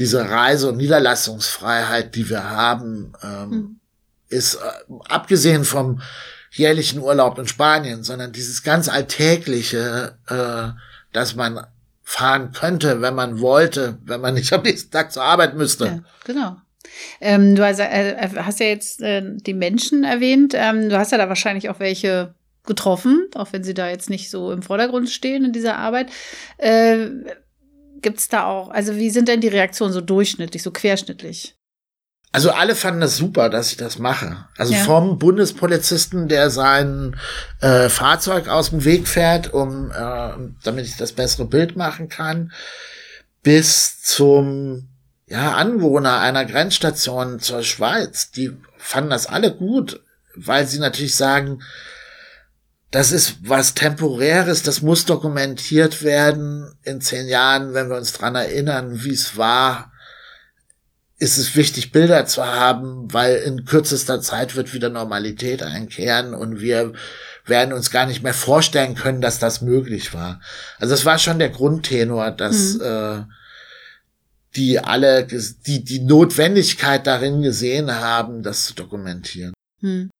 diese 0.00 0.28
Reise- 0.28 0.70
und 0.70 0.78
Niederlassungsfreiheit, 0.78 2.16
die 2.16 2.28
wir 2.28 2.50
haben, 2.50 3.12
ähm, 3.22 3.48
mhm. 3.48 3.80
ist, 4.30 4.56
äh, 4.56 4.58
abgesehen 5.08 5.64
vom 5.64 6.02
jährlichen 6.50 6.98
Urlaub 6.98 7.38
in 7.38 7.46
Spanien, 7.46 8.02
sondern 8.02 8.32
dieses 8.32 8.64
ganz 8.64 8.88
alltägliche, 8.88 10.18
äh, 10.26 10.70
dass 11.12 11.36
man 11.36 11.64
fahren 12.02 12.50
könnte, 12.50 13.00
wenn 13.00 13.14
man 13.14 13.38
wollte, 13.38 13.96
wenn 14.04 14.20
man 14.20 14.34
nicht 14.34 14.52
am 14.52 14.62
nächsten 14.62 14.90
Tag 14.90 15.12
zur 15.12 15.22
Arbeit 15.22 15.54
müsste. 15.54 15.84
Ja, 15.84 16.00
genau. 16.24 16.56
Ähm, 17.20 17.54
du 17.54 17.64
hast, 17.64 17.78
äh, 17.80 18.28
hast, 18.36 18.60
ja 18.60 18.66
jetzt 18.66 19.02
äh, 19.02 19.22
die 19.24 19.54
Menschen 19.54 20.04
erwähnt. 20.04 20.54
Ähm, 20.56 20.88
du 20.88 20.98
hast 20.98 21.12
ja 21.12 21.18
da 21.18 21.28
wahrscheinlich 21.28 21.68
auch 21.68 21.80
welche 21.80 22.34
getroffen, 22.66 23.28
auch 23.34 23.52
wenn 23.52 23.62
sie 23.62 23.74
da 23.74 23.88
jetzt 23.88 24.10
nicht 24.10 24.30
so 24.30 24.50
im 24.50 24.62
Vordergrund 24.62 25.10
stehen 25.10 25.44
in 25.44 25.52
dieser 25.52 25.76
Arbeit. 25.76 26.10
Äh, 26.58 27.08
Gibt 28.00 28.18
es 28.18 28.28
da 28.28 28.46
auch, 28.46 28.70
also 28.70 28.96
wie 28.96 29.10
sind 29.10 29.28
denn 29.28 29.40
die 29.40 29.48
Reaktionen 29.48 29.92
so 29.92 30.00
durchschnittlich, 30.00 30.62
so 30.62 30.70
querschnittlich? 30.70 31.56
Also 32.32 32.50
alle 32.50 32.74
fanden 32.74 33.00
das 33.00 33.16
super, 33.16 33.48
dass 33.48 33.70
ich 33.70 33.76
das 33.76 33.98
mache. 33.98 34.48
Also 34.58 34.74
ja. 34.74 34.80
vom 34.80 35.18
Bundespolizisten, 35.18 36.26
der 36.26 36.50
sein 36.50 37.16
äh, 37.60 37.88
Fahrzeug 37.88 38.48
aus 38.48 38.70
dem 38.70 38.84
Weg 38.84 39.06
fährt, 39.06 39.54
um 39.54 39.92
äh, 39.92 40.32
damit 40.64 40.86
ich 40.86 40.96
das 40.96 41.12
bessere 41.12 41.46
Bild 41.46 41.76
machen 41.76 42.08
kann, 42.08 42.52
bis 43.44 44.02
zum 44.02 44.88
ja, 45.26 45.52
Anwohner 45.52 46.20
einer 46.20 46.44
Grenzstation 46.44 47.40
zur 47.40 47.62
Schweiz, 47.62 48.30
die 48.30 48.56
fanden 48.76 49.10
das 49.10 49.26
alle 49.26 49.54
gut, 49.54 50.00
weil 50.34 50.66
sie 50.66 50.78
natürlich 50.78 51.16
sagen, 51.16 51.62
das 52.90 53.10
ist 53.10 53.38
was 53.42 53.74
Temporäres, 53.74 54.62
das 54.62 54.82
muss 54.82 55.04
dokumentiert 55.04 56.04
werden. 56.04 56.78
In 56.82 57.00
zehn 57.00 57.26
Jahren, 57.26 57.74
wenn 57.74 57.88
wir 57.88 57.96
uns 57.96 58.12
dran 58.12 58.36
erinnern, 58.36 59.02
wie 59.02 59.12
es 59.12 59.36
war, 59.36 59.90
ist 61.18 61.38
es 61.38 61.56
wichtig, 61.56 61.90
Bilder 61.90 62.26
zu 62.26 62.44
haben, 62.44 63.12
weil 63.12 63.36
in 63.36 63.64
kürzester 63.64 64.20
Zeit 64.20 64.56
wird 64.56 64.74
wieder 64.74 64.90
Normalität 64.90 65.62
einkehren 65.62 66.34
und 66.34 66.60
wir 66.60 66.92
werden 67.46 67.72
uns 67.72 67.90
gar 67.90 68.06
nicht 68.06 68.22
mehr 68.22 68.34
vorstellen 68.34 68.94
können, 68.94 69.20
dass 69.20 69.38
das 69.38 69.60
möglich 69.60 70.14
war. 70.14 70.40
Also 70.78 70.94
das 70.94 71.04
war 71.04 71.18
schon 71.18 71.38
der 71.38 71.50
Grundtenor, 71.50 72.30
dass 72.30 72.74
mhm. 72.74 72.80
äh, 72.82 73.22
die 74.56 74.78
alle 74.78 75.26
die, 75.26 75.84
die 75.84 76.00
Notwendigkeit 76.00 77.06
darin 77.06 77.42
gesehen 77.42 77.90
haben, 77.90 78.42
das 78.42 78.66
zu 78.66 78.74
dokumentieren. 78.74 79.52
Hm. 79.80 80.10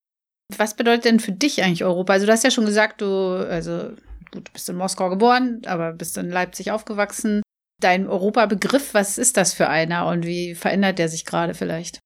Was 0.57 0.77
bedeutet 0.77 1.07
denn 1.07 1.21
für 1.21 1.33
dich 1.33 1.63
eigentlich 1.63 1.85
Europa? 1.85 2.13
Also 2.13 2.27
du 2.27 2.33
hast 2.33 2.45
ja 2.45 2.51
schon 2.51 2.67
gesagt, 2.67 3.01
du, 3.01 3.07
also 3.07 3.91
gut, 4.31 4.49
du 4.49 4.53
bist 4.53 4.69
in 4.69 4.77
Moskau 4.77 5.09
geboren, 5.09 5.63
aber 5.67 5.93
bist 5.93 6.19
in 6.19 6.31
Leipzig 6.31 6.71
aufgewachsen. 6.71 7.43
Dein 7.81 8.07
Europa-Begriff, 8.07 8.95
was 8.95 9.19
ist 9.19 9.37
das 9.37 9.53
für 9.53 9.69
einer 9.69 10.07
und 10.07 10.27
wie 10.27 10.55
verändert 10.55 10.99
der 10.99 11.09
sich 11.09 11.25
gerade 11.25 11.55
vielleicht? 11.55 11.99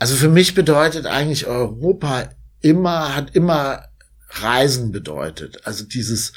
Also 0.00 0.14
für 0.14 0.28
mich 0.28 0.54
bedeutet 0.54 1.06
eigentlich 1.06 1.46
Europa 1.46 2.28
immer, 2.60 3.16
hat 3.16 3.34
immer 3.34 3.86
Reisen 4.28 4.92
bedeutet. 4.92 5.66
Also 5.66 5.84
dieses 5.84 6.32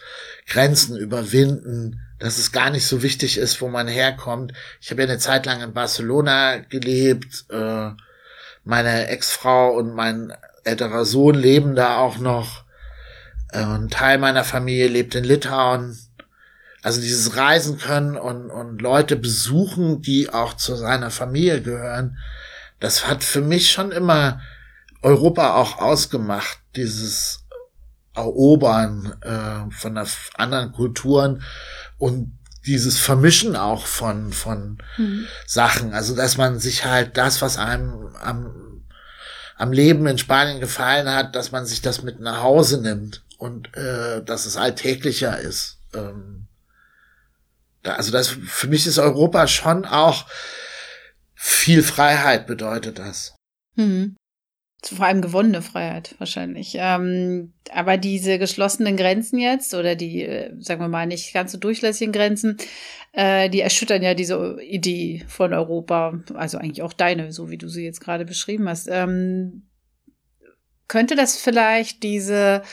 Grenzen 0.48 0.96
überwinden, 0.98 2.02
dass 2.20 2.38
es 2.38 2.52
gar 2.52 2.70
nicht 2.70 2.86
so 2.86 3.02
wichtig 3.02 3.38
ist, 3.38 3.62
wo 3.62 3.68
man 3.68 3.88
herkommt. 3.88 4.54
Ich 4.82 4.92
habe 4.92 5.02
ja 5.02 5.08
eine 5.08 5.18
Zeit 5.18 5.46
lang 5.46 5.62
in 5.62 5.74
Barcelona 5.74 6.58
gelebt. 6.58 7.46
Äh, 7.50 7.92
meine 8.64 9.08
Ex-Frau 9.08 9.72
und 9.72 9.96
mein 9.96 10.34
älterer 10.64 11.06
Sohn 11.06 11.36
leben 11.36 11.76
da 11.76 11.98
auch 11.98 12.18
noch. 12.18 12.66
Äh, 13.52 13.60
ein 13.60 13.90
Teil 13.90 14.18
meiner 14.18 14.44
Familie 14.44 14.88
lebt 14.88 15.16
in 15.16 15.24
Litauen. 15.24 15.98
Also 16.82 17.02
dieses 17.02 17.36
Reisen 17.36 17.78
können 17.78 18.16
und, 18.18 18.50
und 18.50 18.82
Leute 18.82 19.16
besuchen, 19.16 20.02
die 20.02 20.30
auch 20.30 20.54
zu 20.54 20.76
seiner 20.76 21.12
Familie 21.12 21.62
gehören, 21.62 22.18
das 22.80 23.08
hat 23.08 23.24
für 23.24 23.42
mich 23.42 23.72
schon 23.72 23.92
immer 23.92 24.42
Europa 25.02 25.56
auch 25.56 25.80
ausgemacht, 25.80 26.60
dieses 26.76 27.44
Erobern 28.20 29.14
äh, 29.22 29.72
von 29.74 29.96
der, 29.96 30.08
anderen 30.36 30.72
Kulturen 30.72 31.44
und 31.98 32.38
dieses 32.66 33.00
Vermischen 33.00 33.56
auch 33.56 33.86
von, 33.86 34.32
von 34.32 34.78
mhm. 34.98 35.26
Sachen. 35.46 35.94
Also, 35.94 36.16
dass 36.16 36.38
man 36.38 36.60
sich 36.60 36.86
halt 36.86 37.18
das, 37.18 37.42
was 37.42 37.58
einem 37.58 38.16
am, 38.22 38.86
am 39.56 39.72
Leben 39.72 40.06
in 40.08 40.18
Spanien 40.18 40.60
gefallen 40.60 41.10
hat, 41.10 41.36
dass 41.36 41.52
man 41.52 41.66
sich 41.66 41.82
das 41.82 42.04
mit 42.04 42.20
nach 42.20 42.44
Hause 42.44 42.82
nimmt 42.82 43.24
und 43.38 43.76
äh, 43.76 44.24
dass 44.24 44.46
es 44.46 44.58
alltäglicher 44.58 45.40
ist. 45.40 45.80
Ähm, 45.94 46.48
da, 47.84 47.96
also 47.96 48.12
das 48.12 48.28
für 48.28 48.68
mich 48.68 48.86
ist 48.86 49.00
Europa 49.00 49.48
schon 49.48 49.86
auch 49.86 50.26
viel 51.34 51.84
Freiheit 51.84 52.48
bedeutet 52.48 53.00
das. 53.00 53.36
Mhm. 53.76 54.18
Vor 54.82 55.06
allem 55.06 55.22
gewonnene 55.22 55.62
Freiheit 55.62 56.16
wahrscheinlich. 56.20 56.76
Ähm, 56.78 57.52
aber 57.72 57.98
diese 57.98 58.40
geschlossenen 58.40 58.96
Grenzen 58.96 59.38
jetzt 59.38 59.74
oder 59.74 59.96
die, 59.96 60.24
äh, 60.24 60.54
sagen 60.60 60.80
wir 60.82 60.88
mal, 60.88 61.06
nicht 61.06 61.34
ganz 61.34 61.52
so 61.52 61.58
durchlässigen 61.58 62.14
Grenzen, 62.14 62.58
äh, 63.12 63.50
die 63.50 63.60
erschüttern 63.60 64.02
ja 64.02 64.14
diese 64.14 64.58
Idee 64.62 65.26
von 65.28 65.54
Europa. 65.54 66.20
Also 66.34 66.58
eigentlich 66.58 66.82
auch 66.82 66.94
deine, 66.94 67.34
so 67.34 67.50
wie 67.50 67.58
du 67.58 67.68
sie 67.68 67.84
jetzt 67.84 68.00
gerade 68.00 68.24
beschrieben 68.24 68.70
hast. 68.70 68.88
Ähm, 68.90 69.64
könnte 70.88 71.16
das 71.16 71.38
vielleicht 71.38 72.02
diese, 72.02 72.64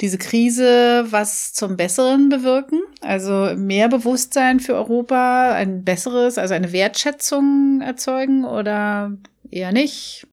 diese 0.00 0.18
Krise 0.18 1.06
was 1.10 1.52
zum 1.52 1.76
Besseren 1.76 2.28
bewirken? 2.28 2.80
Also 3.00 3.54
mehr 3.56 3.88
Bewusstsein 3.88 4.60
für 4.60 4.74
Europa, 4.74 5.52
ein 5.52 5.84
besseres, 5.84 6.38
also 6.38 6.54
eine 6.54 6.72
Wertschätzung 6.72 7.82
erzeugen 7.82 8.44
oder 8.44 9.12
eher 9.50 9.72
nicht? 9.72 10.26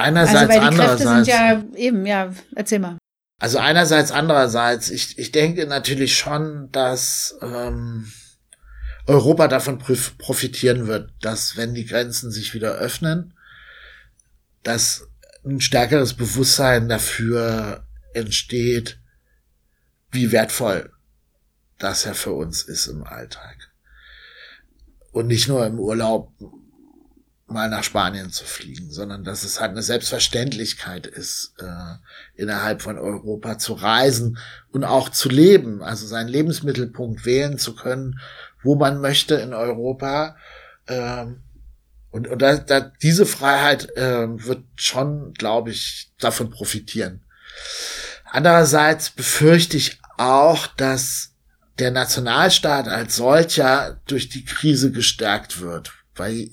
Einerseits, 0.00 0.50
also, 0.50 0.62
weil 0.62 0.70
die 0.70 0.76
Kräfte 0.76 1.08
sind 1.08 1.26
ja 1.26 1.62
eben, 1.76 2.06
ja, 2.06 2.32
erzähl 2.54 2.78
mal. 2.78 2.98
Also 3.38 3.58
einerseits, 3.58 4.10
andererseits, 4.12 4.90
ich, 4.90 5.18
ich 5.18 5.32
denke 5.32 5.66
natürlich 5.66 6.16
schon, 6.16 6.70
dass 6.72 7.38
ähm, 7.40 8.12
Europa 9.06 9.48
davon 9.48 9.78
profitieren 9.78 10.86
wird, 10.86 11.10
dass 11.22 11.56
wenn 11.56 11.74
die 11.74 11.86
Grenzen 11.86 12.30
sich 12.30 12.52
wieder 12.52 12.72
öffnen, 12.72 13.34
dass 14.62 15.08
ein 15.44 15.60
stärkeres 15.60 16.14
Bewusstsein 16.14 16.88
dafür 16.88 17.86
entsteht, 18.12 19.00
wie 20.10 20.32
wertvoll 20.32 20.92
das 21.78 22.04
ja 22.04 22.12
für 22.12 22.32
uns 22.32 22.62
ist 22.62 22.88
im 22.88 23.04
Alltag. 23.04 23.56
Und 25.12 25.26
nicht 25.26 25.48
nur 25.48 25.66
im 25.66 25.80
Urlaub 25.80 26.32
mal 27.50 27.68
nach 27.68 27.84
Spanien 27.84 28.30
zu 28.30 28.44
fliegen, 28.44 28.90
sondern 28.90 29.24
dass 29.24 29.44
es 29.44 29.60
halt 29.60 29.72
eine 29.72 29.82
Selbstverständlichkeit 29.82 31.06
ist, 31.06 31.54
äh, 31.58 32.40
innerhalb 32.40 32.82
von 32.82 32.98
Europa 32.98 33.58
zu 33.58 33.74
reisen 33.74 34.38
und 34.72 34.84
auch 34.84 35.08
zu 35.08 35.28
leben, 35.28 35.82
also 35.82 36.06
seinen 36.06 36.28
Lebensmittelpunkt 36.28 37.24
wählen 37.24 37.58
zu 37.58 37.74
können, 37.74 38.20
wo 38.62 38.74
man 38.76 39.00
möchte 39.00 39.34
in 39.36 39.54
Europa. 39.54 40.36
Ähm, 40.86 41.42
und 42.10 42.28
und 42.28 42.42
da, 42.42 42.56
da, 42.56 42.80
diese 42.80 43.26
Freiheit 43.26 43.96
äh, 43.96 44.26
wird 44.44 44.64
schon, 44.76 45.32
glaube 45.34 45.70
ich, 45.70 46.10
davon 46.18 46.50
profitieren. 46.50 47.22
Andererseits 48.24 49.10
befürchte 49.10 49.76
ich 49.76 50.00
auch, 50.16 50.66
dass 50.66 51.30
der 51.78 51.90
Nationalstaat 51.90 52.88
als 52.88 53.16
solcher 53.16 54.00
durch 54.06 54.28
die 54.28 54.44
Krise 54.44 54.92
gestärkt 54.92 55.60
wird, 55.60 55.92
weil 56.14 56.50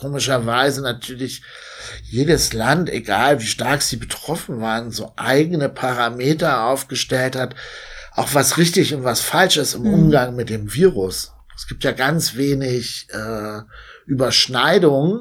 komischerweise 0.00 0.80
natürlich 0.82 1.42
jedes 2.04 2.52
Land, 2.52 2.88
egal 2.88 3.40
wie 3.40 3.46
stark 3.46 3.82
sie 3.82 3.96
betroffen 3.96 4.60
waren, 4.60 4.90
so 4.90 5.12
eigene 5.16 5.68
Parameter 5.68 6.64
aufgestellt 6.64 7.36
hat, 7.36 7.54
auch 8.12 8.34
was 8.34 8.56
richtig 8.56 8.94
und 8.94 9.04
was 9.04 9.20
falsch 9.20 9.58
ist 9.58 9.74
im 9.74 9.82
mhm. 9.82 9.94
Umgang 9.94 10.36
mit 10.36 10.48
dem 10.48 10.72
Virus. 10.72 11.32
Es 11.56 11.66
gibt 11.66 11.84
ja 11.84 11.92
ganz 11.92 12.34
wenig 12.36 13.08
äh, 13.10 13.60
Überschneidungen, 14.06 15.20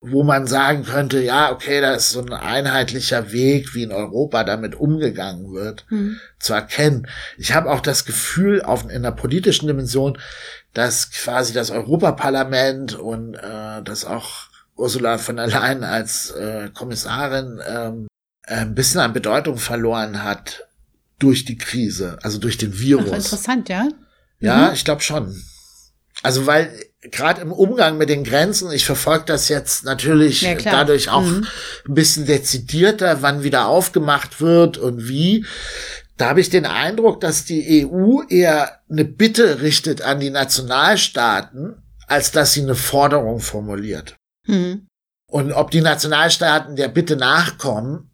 wo 0.00 0.22
man 0.22 0.46
sagen 0.46 0.84
könnte, 0.84 1.20
ja, 1.20 1.52
okay, 1.52 1.80
da 1.80 1.94
ist 1.94 2.10
so 2.10 2.20
ein 2.20 2.32
einheitlicher 2.32 3.32
Weg, 3.32 3.74
wie 3.74 3.82
in 3.82 3.92
Europa 3.92 4.44
damit 4.44 4.74
umgegangen 4.74 5.52
wird, 5.52 5.86
mhm. 5.90 6.18
zu 6.38 6.52
erkennen. 6.54 7.06
Ich 7.38 7.54
habe 7.54 7.70
auch 7.70 7.80
das 7.80 8.04
Gefühl, 8.04 8.62
auf, 8.62 8.90
in 8.90 9.02
der 9.02 9.12
politischen 9.12 9.66
Dimension, 9.66 10.18
dass 10.74 11.10
quasi 11.10 11.52
das 11.52 11.70
Europaparlament 11.70 12.94
und 12.94 13.34
äh, 13.34 13.82
dass 13.82 14.04
auch 14.04 14.48
Ursula 14.76 15.18
von 15.18 15.36
der 15.36 15.46
Leyen 15.46 15.84
als 15.84 16.30
äh, 16.32 16.68
Kommissarin 16.74 17.60
ähm, 17.66 18.08
ein 18.42 18.74
bisschen 18.74 19.00
an 19.00 19.12
Bedeutung 19.12 19.56
verloren 19.56 20.22
hat 20.22 20.68
durch 21.18 21.44
die 21.44 21.56
Krise, 21.56 22.18
also 22.22 22.38
durch 22.38 22.58
den 22.58 22.78
Virus. 22.78 23.10
Ach, 23.10 23.16
interessant, 23.16 23.68
ja. 23.68 23.88
Ja, 24.40 24.68
mhm. 24.68 24.74
ich 24.74 24.84
glaube 24.84 25.00
schon. 25.00 25.42
Also 26.22 26.46
weil 26.46 26.70
gerade 27.02 27.40
im 27.40 27.52
Umgang 27.52 27.98
mit 27.98 28.08
den 28.08 28.24
Grenzen, 28.24 28.72
ich 28.72 28.84
verfolge 28.84 29.24
das 29.26 29.48
jetzt 29.48 29.84
natürlich 29.84 30.42
ja, 30.42 30.54
dadurch 30.54 31.08
auch 31.08 31.22
mhm. 31.22 31.46
ein 31.88 31.94
bisschen 31.94 32.26
dezidierter, 32.26 33.22
wann 33.22 33.42
wieder 33.42 33.66
aufgemacht 33.66 34.40
wird 34.40 34.78
und 34.78 35.08
wie. 35.08 35.46
Da 36.16 36.28
habe 36.28 36.40
ich 36.40 36.50
den 36.50 36.66
Eindruck, 36.66 37.20
dass 37.20 37.44
die 37.44 37.86
EU 37.86 38.22
eher 38.28 38.80
eine 38.88 39.04
Bitte 39.04 39.60
richtet 39.62 40.02
an 40.02 40.20
die 40.20 40.30
Nationalstaaten, 40.30 41.82
als 42.06 42.30
dass 42.30 42.52
sie 42.52 42.62
eine 42.62 42.76
Forderung 42.76 43.40
formuliert. 43.40 44.16
Mhm. 44.46 44.86
Und 45.26 45.52
ob 45.52 45.70
die 45.70 45.80
Nationalstaaten 45.80 46.76
der 46.76 46.88
Bitte 46.88 47.16
nachkommen, 47.16 48.10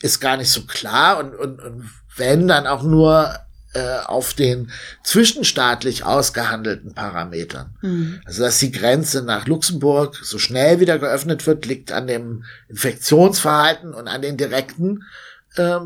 ist 0.00 0.20
gar 0.20 0.36
nicht 0.36 0.50
so 0.50 0.62
klar. 0.62 1.18
Und, 1.18 1.34
und, 1.34 1.60
und 1.60 1.90
wenn, 2.16 2.48
dann 2.48 2.66
auch 2.66 2.82
nur 2.82 3.38
äh, 3.74 3.98
auf 4.06 4.34
den 4.34 4.70
zwischenstaatlich 5.04 6.04
ausgehandelten 6.04 6.94
Parametern. 6.94 7.76
Mhm. 7.82 8.20
Also 8.24 8.42
dass 8.42 8.58
die 8.58 8.72
Grenze 8.72 9.22
nach 9.22 9.46
Luxemburg 9.46 10.16
so 10.16 10.38
schnell 10.38 10.80
wieder 10.80 10.98
geöffnet 10.98 11.46
wird, 11.46 11.66
liegt 11.66 11.92
an 11.92 12.06
dem 12.06 12.44
Infektionsverhalten 12.68 13.94
und 13.94 14.08
an 14.08 14.22
den 14.22 14.36
direkten 14.36 15.04
äh, 15.56 15.80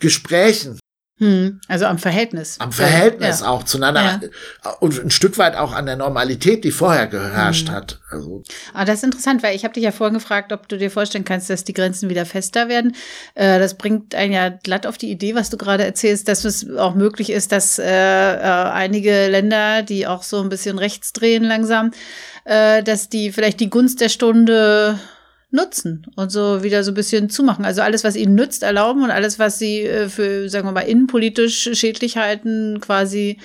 Gesprächen 0.00 0.78
hm, 1.18 1.62
also 1.66 1.86
am 1.86 1.98
Verhältnis. 1.98 2.60
Am 2.60 2.72
Verhältnis 2.72 3.40
ja. 3.40 3.48
auch 3.48 3.62
zueinander 3.62 4.20
ja. 4.62 4.70
und 4.80 5.02
ein 5.02 5.10
Stück 5.10 5.38
weit 5.38 5.56
auch 5.56 5.72
an 5.72 5.86
der 5.86 5.96
Normalität, 5.96 6.62
die 6.62 6.70
vorher 6.70 7.06
geherrscht 7.06 7.68
hm. 7.68 7.74
hat. 7.74 8.00
Also. 8.10 8.42
Aber 8.74 8.80
ah, 8.80 8.84
das 8.84 8.96
ist 8.96 9.04
interessant, 9.04 9.42
weil 9.42 9.56
ich 9.56 9.64
habe 9.64 9.72
dich 9.72 9.84
ja 9.84 9.92
vorhin 9.92 10.12
gefragt, 10.12 10.52
ob 10.52 10.68
du 10.68 10.76
dir 10.76 10.90
vorstellen 10.90 11.24
kannst, 11.24 11.48
dass 11.48 11.64
die 11.64 11.72
Grenzen 11.72 12.10
wieder 12.10 12.26
fester 12.26 12.68
werden. 12.68 12.94
Äh, 13.34 13.58
das 13.58 13.78
bringt 13.78 14.14
einen 14.14 14.32
ja 14.32 14.50
glatt 14.50 14.86
auf 14.86 14.98
die 14.98 15.10
Idee, 15.10 15.34
was 15.34 15.48
du 15.48 15.56
gerade 15.56 15.86
erzählst, 15.86 16.28
dass 16.28 16.44
es 16.44 16.68
auch 16.76 16.94
möglich 16.94 17.30
ist, 17.30 17.50
dass 17.50 17.78
äh, 17.78 17.84
äh, 17.86 18.40
einige 18.42 19.28
Länder, 19.28 19.82
die 19.82 20.06
auch 20.06 20.22
so 20.22 20.42
ein 20.42 20.50
bisschen 20.50 20.78
rechts 20.78 21.14
drehen 21.14 21.44
langsam, 21.44 21.92
äh, 22.44 22.82
dass 22.82 23.08
die 23.08 23.32
vielleicht 23.32 23.60
die 23.60 23.70
Gunst 23.70 24.02
der 24.02 24.10
Stunde 24.10 24.98
nutzen 25.50 26.06
und 26.16 26.30
so 26.30 26.62
wieder 26.62 26.82
so 26.82 26.90
ein 26.90 26.94
bisschen 26.94 27.30
zumachen. 27.30 27.64
Also 27.64 27.82
alles, 27.82 28.04
was 28.04 28.16
ihnen 28.16 28.34
nützt, 28.34 28.62
erlauben 28.62 29.02
und 29.04 29.10
alles, 29.10 29.38
was 29.38 29.58
sie 29.58 29.82
äh, 29.82 30.08
für, 30.08 30.48
sagen 30.48 30.66
wir 30.66 30.72
mal, 30.72 30.80
innenpolitisch 30.80 31.70
schädlich 31.72 32.16
halten, 32.16 32.80
quasi 32.80 33.38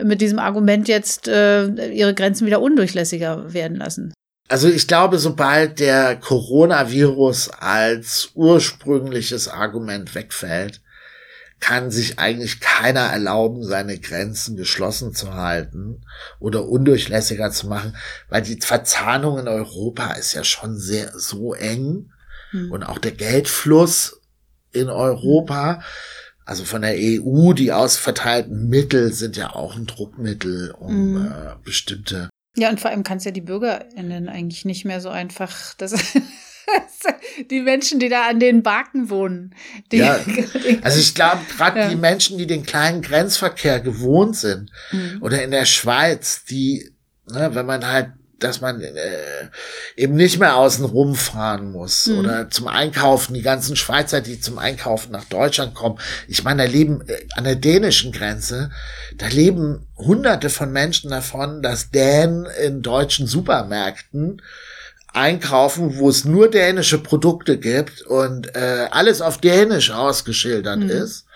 mit 0.00 0.20
diesem 0.20 0.38
Argument 0.38 0.88
jetzt 0.88 1.28
äh, 1.28 1.90
ihre 1.90 2.14
Grenzen 2.14 2.46
wieder 2.46 2.60
undurchlässiger 2.60 3.52
werden 3.52 3.76
lassen. 3.76 4.14
Also 4.48 4.68
ich 4.68 4.86
glaube, 4.86 5.18
sobald 5.18 5.80
der 5.80 6.16
Coronavirus 6.16 7.50
als 7.58 8.30
ursprüngliches 8.34 9.48
Argument 9.48 10.14
wegfällt, 10.14 10.82
kann 11.62 11.92
sich 11.92 12.18
eigentlich 12.18 12.58
keiner 12.58 13.02
erlauben, 13.02 13.62
seine 13.62 13.96
Grenzen 13.98 14.56
geschlossen 14.56 15.14
zu 15.14 15.32
halten 15.34 16.04
oder 16.40 16.68
undurchlässiger 16.68 17.52
zu 17.52 17.68
machen, 17.68 17.96
weil 18.28 18.42
die 18.42 18.60
Verzahnung 18.60 19.38
in 19.38 19.46
Europa 19.46 20.14
ist 20.14 20.34
ja 20.34 20.42
schon 20.42 20.76
sehr 20.76 21.12
so 21.16 21.54
eng 21.54 22.10
hm. 22.50 22.72
und 22.72 22.82
auch 22.82 22.98
der 22.98 23.12
Geldfluss 23.12 24.20
in 24.72 24.90
Europa, 24.90 25.82
also 26.44 26.64
von 26.64 26.82
der 26.82 26.96
EU, 26.96 27.52
die 27.52 27.72
ausverteilten 27.72 28.68
Mittel 28.68 29.12
sind 29.12 29.36
ja 29.36 29.54
auch 29.54 29.76
ein 29.76 29.86
Druckmittel, 29.86 30.72
um 30.72 30.90
hm. 30.90 31.26
äh, 31.26 31.54
bestimmte 31.62 32.28
ja, 32.54 32.68
und 32.68 32.80
vor 32.80 32.90
allem 32.90 33.02
kannst 33.02 33.24
ja 33.24 33.32
die 33.32 33.40
BürgerInnen 33.40 34.28
eigentlich 34.28 34.66
nicht 34.66 34.84
mehr 34.84 35.00
so 35.00 35.08
einfach 35.08 35.72
das 35.78 35.94
die 37.50 37.60
Menschen, 37.60 37.98
die 37.98 38.08
da 38.08 38.28
an 38.28 38.40
den 38.40 38.62
Barken 38.62 39.10
wohnen. 39.10 39.54
ja, 39.92 40.18
also 40.82 40.98
ich 40.98 41.14
glaube, 41.14 41.40
gerade 41.56 41.80
ja. 41.80 41.88
die 41.88 41.96
Menschen, 41.96 42.38
die 42.38 42.46
den 42.46 42.64
kleinen 42.64 43.02
Grenzverkehr 43.02 43.80
gewohnt 43.80 44.36
sind, 44.36 44.70
mhm. 44.90 45.18
oder 45.20 45.42
in 45.42 45.50
der 45.50 45.64
Schweiz, 45.64 46.44
die, 46.44 46.90
ne, 47.26 47.54
wenn 47.54 47.66
man 47.66 47.86
halt 47.86 48.12
dass 48.42 48.60
man 48.60 48.80
äh, 48.80 48.92
eben 49.96 50.14
nicht 50.14 50.38
mehr 50.38 50.56
außen 50.56 50.84
rumfahren 50.84 51.70
muss 51.70 52.06
mhm. 52.06 52.18
oder 52.18 52.50
zum 52.50 52.68
Einkaufen, 52.68 53.34
die 53.34 53.42
ganzen 53.42 53.76
Schweizer, 53.76 54.20
die 54.20 54.40
zum 54.40 54.58
Einkaufen 54.58 55.12
nach 55.12 55.24
Deutschland 55.24 55.74
kommen. 55.74 55.98
Ich 56.28 56.44
meine, 56.44 56.64
da 56.64 56.68
leben 56.68 57.02
äh, 57.06 57.26
an 57.36 57.44
der 57.44 57.56
dänischen 57.56 58.12
Grenze, 58.12 58.70
da 59.16 59.28
leben 59.28 59.86
hunderte 59.96 60.50
von 60.50 60.72
Menschen 60.72 61.10
davon, 61.10 61.62
dass 61.62 61.90
Dänen 61.90 62.46
in 62.64 62.82
deutschen 62.82 63.26
Supermärkten 63.26 64.42
einkaufen, 65.12 65.98
wo 65.98 66.08
es 66.08 66.24
nur 66.24 66.50
dänische 66.50 66.98
Produkte 66.98 67.58
gibt 67.58 68.02
und 68.02 68.54
äh, 68.56 68.88
alles 68.90 69.20
auf 69.20 69.38
Dänisch 69.38 69.90
ausgeschildert 69.90 70.80
mhm. 70.80 70.90
ist. 70.90 71.26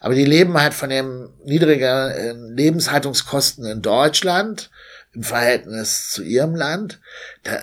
Aber 0.00 0.14
die 0.14 0.24
leben 0.24 0.60
halt 0.60 0.74
von 0.74 0.90
den 0.90 1.28
niedrigen 1.44 2.54
Lebenshaltungskosten 2.54 3.64
in 3.64 3.82
Deutschland 3.82 4.70
im 5.12 5.22
Verhältnis 5.22 6.10
zu 6.10 6.22
ihrem 6.22 6.54
Land. 6.54 7.00
Da, 7.42 7.62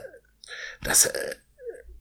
das 0.83 1.05
äh, 1.05 1.35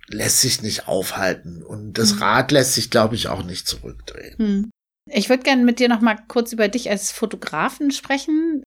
lässt 0.08 0.40
sich 0.40 0.62
nicht 0.62 0.88
aufhalten 0.88 1.62
und 1.62 1.94
das 1.94 2.14
mhm. 2.14 2.22
Rad 2.22 2.50
lässt 2.50 2.74
sich, 2.74 2.90
glaube 2.90 3.14
ich, 3.14 3.28
auch 3.28 3.44
nicht 3.44 3.68
zurückdrehen. 3.68 4.34
Mhm. 4.38 4.70
Ich 5.06 5.28
würde 5.28 5.42
gerne 5.42 5.64
mit 5.64 5.78
dir 5.78 5.88
noch 5.88 6.00
mal 6.00 6.16
kurz 6.28 6.52
über 6.52 6.68
dich 6.68 6.90
als 6.90 7.10
Fotografen 7.12 7.90
sprechen. 7.90 8.62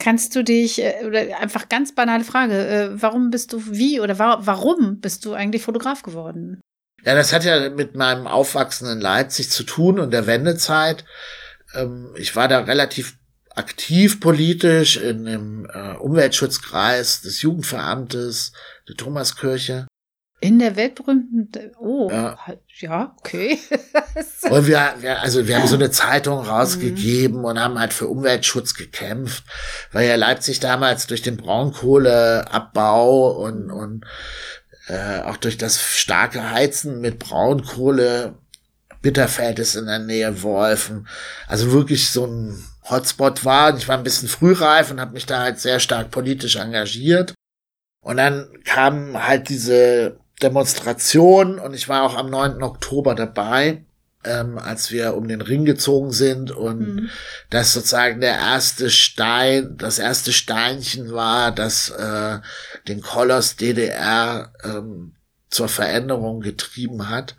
Kannst 0.00 0.34
du 0.34 0.42
dich, 0.42 0.82
äh, 0.82 1.04
oder 1.06 1.38
einfach 1.38 1.68
ganz 1.68 1.94
banale 1.94 2.24
Frage, 2.24 2.66
äh, 2.66 3.02
warum 3.02 3.30
bist 3.30 3.52
du, 3.52 3.62
wie 3.66 4.00
oder 4.00 4.18
warum 4.18 5.00
bist 5.00 5.24
du 5.24 5.34
eigentlich 5.34 5.62
Fotograf 5.62 6.02
geworden? 6.02 6.60
Ja, 7.04 7.14
das 7.14 7.32
hat 7.32 7.44
ja 7.44 7.70
mit 7.70 7.94
meinem 7.94 8.26
Aufwachsen 8.26 8.88
in 8.90 9.00
Leipzig 9.00 9.50
zu 9.50 9.62
tun 9.62 9.98
und 9.98 10.10
der 10.10 10.26
Wendezeit. 10.26 11.04
Ähm, 11.74 12.14
ich 12.16 12.34
war 12.34 12.48
da 12.48 12.60
relativ 12.60 13.18
aktiv 13.54 14.20
politisch 14.20 14.96
in 14.96 15.24
dem 15.24 15.68
äh, 15.72 15.96
Umweltschutzkreis 15.96 17.20
des 17.20 17.42
Jugendveramtes 17.42 18.52
der 18.88 18.96
Thomaskirche. 18.96 19.86
In 20.42 20.58
der 20.58 20.74
weltberühmten, 20.74 21.72
oh, 21.78 22.08
ja, 22.10 22.38
ja 22.78 23.14
okay. 23.18 23.58
und 24.50 24.66
wir, 24.66 24.94
wir, 25.00 25.20
also 25.20 25.46
wir 25.46 25.58
haben 25.58 25.68
so 25.68 25.74
eine 25.74 25.90
Zeitung 25.90 26.38
rausgegeben 26.38 27.40
mhm. 27.40 27.44
und 27.44 27.60
haben 27.60 27.78
halt 27.78 27.92
für 27.92 28.08
Umweltschutz 28.08 28.74
gekämpft, 28.74 29.44
weil 29.92 30.08
ja 30.08 30.16
Leipzig 30.16 30.58
damals 30.58 31.06
durch 31.06 31.20
den 31.20 31.36
Braunkohleabbau 31.36 33.32
und, 33.32 33.70
und 33.70 34.06
äh, 34.88 35.20
auch 35.20 35.36
durch 35.36 35.58
das 35.58 35.82
starke 35.82 36.50
Heizen 36.50 37.02
mit 37.02 37.18
Braunkohle, 37.18 38.34
Bitterfeld 39.02 39.58
ist 39.58 39.74
in 39.74 39.86
der 39.86 39.98
Nähe, 39.98 40.42
Wolfen, 40.42 41.06
also 41.48 41.70
wirklich 41.72 42.10
so 42.10 42.26
ein 42.26 42.64
Hotspot 42.88 43.44
war. 43.44 43.76
Ich 43.76 43.88
war 43.88 43.98
ein 43.98 44.04
bisschen 44.04 44.28
frühreif 44.28 44.90
und 44.90 45.00
habe 45.00 45.12
mich 45.12 45.26
da 45.26 45.40
halt 45.40 45.60
sehr 45.60 45.80
stark 45.80 46.10
politisch 46.10 46.56
engagiert. 46.56 47.34
Und 48.02 48.16
dann 48.16 48.48
kam 48.64 49.26
halt 49.26 49.48
diese 49.48 50.19
Demonstration 50.42 51.58
und 51.58 51.74
ich 51.74 51.88
war 51.88 52.02
auch 52.02 52.16
am 52.16 52.30
9. 52.30 52.62
Oktober 52.62 53.14
dabei, 53.14 53.84
ähm, 54.24 54.58
als 54.58 54.90
wir 54.90 55.14
um 55.14 55.28
den 55.28 55.40
Ring 55.40 55.64
gezogen 55.64 56.12
sind 56.12 56.50
und 56.50 56.80
mhm. 56.80 57.10
das 57.48 57.72
sozusagen 57.72 58.20
der 58.20 58.34
erste 58.34 58.90
Stein, 58.90 59.76
das 59.78 59.98
erste 59.98 60.32
Steinchen 60.32 61.12
war, 61.12 61.52
das 61.52 61.90
äh, 61.90 62.38
den 62.88 63.00
Koloss 63.00 63.56
DDR 63.56 64.52
ähm, 64.62 65.14
zur 65.48 65.68
Veränderung 65.68 66.40
getrieben 66.40 67.08
hat. 67.08 67.36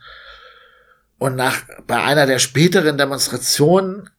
Und 1.17 1.35
nach, 1.35 1.61
bei 1.85 2.01
einer 2.01 2.25
der 2.25 2.39
späteren 2.39 2.97
Demonstrationen 2.97 4.09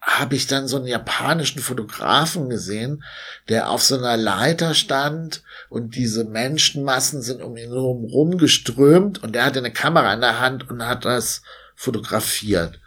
habe 0.00 0.34
ich 0.34 0.46
dann 0.46 0.66
so 0.66 0.78
einen 0.78 0.86
japanischen 0.86 1.60
Fotografen 1.60 2.48
gesehen, 2.48 3.04
der 3.48 3.68
auf 3.68 3.82
so 3.82 3.98
einer 3.98 4.16
Leiter 4.16 4.74
stand 4.74 5.42
und 5.68 5.94
diese 5.94 6.24
Menschenmassen 6.24 7.20
sind 7.20 7.42
um 7.42 7.56
ihn 7.56 7.70
herum 7.70 8.38
geströmt 8.38 9.22
und 9.22 9.34
der 9.34 9.44
hatte 9.44 9.58
eine 9.58 9.72
Kamera 9.72 10.14
in 10.14 10.22
der 10.22 10.40
Hand 10.40 10.70
und 10.70 10.86
hat 10.86 11.04
das 11.04 11.42
fotografiert. 11.74 12.80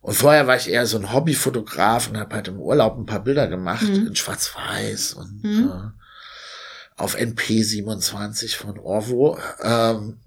Und 0.00 0.14
vorher 0.14 0.46
war 0.46 0.56
ich 0.56 0.70
eher 0.70 0.86
so 0.86 0.98
ein 0.98 1.12
Hobbyfotograf 1.12 2.08
und 2.08 2.16
habe 2.16 2.34
halt 2.34 2.48
im 2.48 2.60
Urlaub 2.60 2.96
ein 2.96 3.06
paar 3.06 3.24
Bilder 3.24 3.48
gemacht 3.48 3.82
mhm. 3.82 4.06
in 4.06 4.16
Schwarz-Weiß 4.16 5.14
und 5.14 5.42
mhm. 5.42 5.68
äh, 5.68 7.00
auf 7.00 7.16
NP27 7.16 8.56
von 8.56 8.78
Orvo. 8.78 9.36
Ähm, 9.60 10.18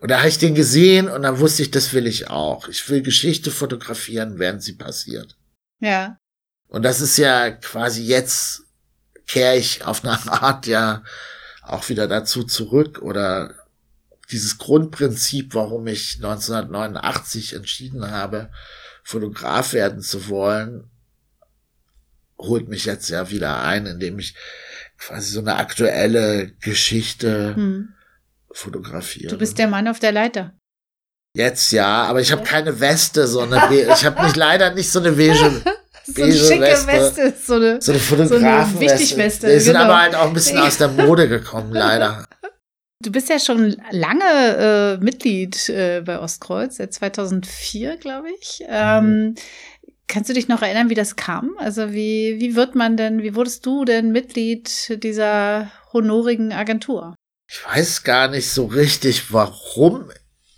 und 0.00 0.10
da 0.10 0.18
habe 0.18 0.28
ich 0.28 0.38
den 0.38 0.54
gesehen 0.54 1.08
und 1.08 1.22
dann 1.22 1.38
wusste 1.40 1.62
ich, 1.62 1.70
das 1.70 1.92
will 1.92 2.06
ich 2.06 2.28
auch. 2.28 2.68
Ich 2.68 2.88
will 2.88 3.02
Geschichte 3.02 3.50
fotografieren, 3.50 4.38
während 4.38 4.62
sie 4.62 4.74
passiert. 4.74 5.36
Ja. 5.80 6.18
Und 6.68 6.82
das 6.82 7.00
ist 7.00 7.16
ja 7.16 7.50
quasi 7.50 8.02
jetzt 8.04 8.64
kehre 9.26 9.56
ich 9.56 9.84
auf 9.84 10.04
eine 10.04 10.12
Art 10.42 10.66
ja 10.66 11.02
auch 11.62 11.88
wieder 11.88 12.06
dazu 12.06 12.44
zurück 12.44 13.00
oder 13.00 13.54
dieses 14.30 14.58
Grundprinzip, 14.58 15.54
warum 15.54 15.86
ich 15.86 16.16
1989 16.16 17.54
entschieden 17.54 18.10
habe, 18.10 18.50
Fotograf 19.04 19.72
werden 19.72 20.02
zu 20.02 20.28
wollen, 20.28 20.90
holt 22.38 22.68
mich 22.68 22.84
jetzt 22.84 23.08
ja 23.08 23.30
wieder 23.30 23.62
ein, 23.62 23.86
indem 23.86 24.18
ich 24.18 24.34
quasi 24.98 25.30
so 25.30 25.40
eine 25.40 25.56
aktuelle 25.56 26.52
Geschichte 26.60 27.54
hm 27.54 27.95
fotografieren. 28.56 29.30
Du 29.30 29.38
bist 29.38 29.58
der 29.58 29.68
Mann 29.68 29.86
auf 29.88 29.98
der 29.98 30.12
Leiter. 30.12 30.54
Jetzt 31.36 31.70
ja, 31.72 32.04
aber 32.04 32.20
ich 32.20 32.32
habe 32.32 32.42
keine 32.42 32.80
Weste, 32.80 33.26
so 33.26 33.40
eine 33.40 33.60
ich 33.70 34.04
habe 34.06 34.22
nicht 34.24 34.36
leider 34.36 34.72
nicht 34.72 34.90
so 34.90 35.00
eine 35.00 35.12
beige, 35.12 35.34
so 36.06 36.22
eine 36.22 36.32
schicke 36.32 36.60
Weste, 36.62 36.86
Weste 36.86 37.34
so 37.44 37.54
eine, 37.54 37.82
so 37.82 37.92
eine 37.92 38.00
Fotografenweste. 38.00 39.06
So 39.06 39.46
eine 39.46 39.54
Wir 39.54 39.60
sind 39.60 39.74
genau. 39.74 39.84
aber 39.84 40.00
halt 40.00 40.14
auch 40.14 40.28
ein 40.28 40.32
bisschen 40.32 40.58
aus 40.58 40.78
der 40.78 40.88
Mode 40.88 41.28
gekommen, 41.28 41.72
leider. 41.72 42.26
Du 43.04 43.12
bist 43.12 43.28
ja 43.28 43.38
schon 43.38 43.76
lange 43.90 44.24
äh, 44.98 45.04
Mitglied 45.04 45.68
äh, 45.68 46.00
bei 46.00 46.18
Ostkreuz, 46.18 46.76
seit 46.76 46.94
2004, 46.94 47.98
glaube 47.98 48.28
ich. 48.40 48.64
Ähm, 48.66 49.04
mhm. 49.04 49.34
Kannst 50.08 50.30
du 50.30 50.34
dich 50.34 50.48
noch 50.48 50.62
erinnern, 50.62 50.88
wie 50.88 50.94
das 50.94 51.14
kam? 51.14 51.56
Also 51.58 51.92
wie, 51.92 52.36
wie 52.40 52.56
wird 52.56 52.74
man 52.74 52.96
denn, 52.96 53.22
wie 53.22 53.34
wurdest 53.34 53.66
du 53.66 53.84
denn 53.84 54.12
Mitglied 54.12 55.02
dieser 55.02 55.70
honorigen 55.92 56.54
Agentur? 56.54 57.14
Ich 57.48 57.64
weiß 57.64 58.02
gar 58.02 58.28
nicht 58.28 58.50
so 58.50 58.66
richtig, 58.66 59.32
warum, 59.32 60.10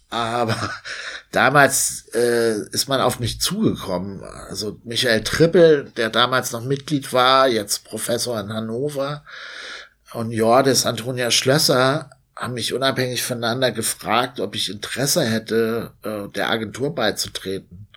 aber 0.09 0.57
damals 1.33 2.09
äh, 2.15 2.61
ist 2.71 2.89
man 2.89 3.01
auf 3.01 3.21
mich 3.21 3.41
zugekommen. 3.41 4.23
Also 4.23 4.81
Michael 4.85 5.23
Trippel, 5.23 5.93
der 5.97 6.11
damals 6.11 6.53
noch 6.53 6.65
Mitglied 6.65 7.13
war, 7.13 7.49
jetzt 7.49 7.85
Professor 7.85 8.41
in 8.41 8.53
Hannover, 8.53 9.25
und 10.15 10.31
Jordis 10.31 10.87
Antonia 10.87 11.31
Schlösser 11.31 12.11
haben 12.35 12.55
mich 12.55 12.73
unabhängig 12.73 13.23
voneinander 13.23 13.73
gefragt, 13.73 14.41
ob 14.41 14.55
ich 14.55 14.71
Interesse 14.71 15.25
hätte, 15.25 15.93
äh, 16.03 16.29
der 16.29 16.51
Agentur 16.51 16.95
beizutreten. 16.95 17.89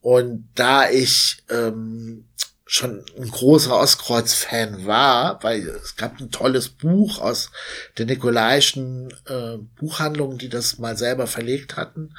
Und 0.00 0.48
da 0.54 0.90
ich 0.90 1.42
ähm, 1.48 2.27
schon 2.70 3.02
ein 3.16 3.30
großer 3.30 3.74
Ostkreuz-Fan 3.74 4.84
war, 4.84 5.42
weil 5.42 5.66
es 5.66 5.96
gab 5.96 6.20
ein 6.20 6.30
tolles 6.30 6.68
Buch 6.68 7.18
aus 7.18 7.50
der 7.96 8.04
Nikolaischen 8.04 9.08
äh, 9.26 9.56
Buchhandlung, 9.80 10.36
die 10.36 10.50
das 10.50 10.78
mal 10.78 10.94
selber 10.94 11.26
verlegt 11.26 11.76
hatten. 11.76 12.14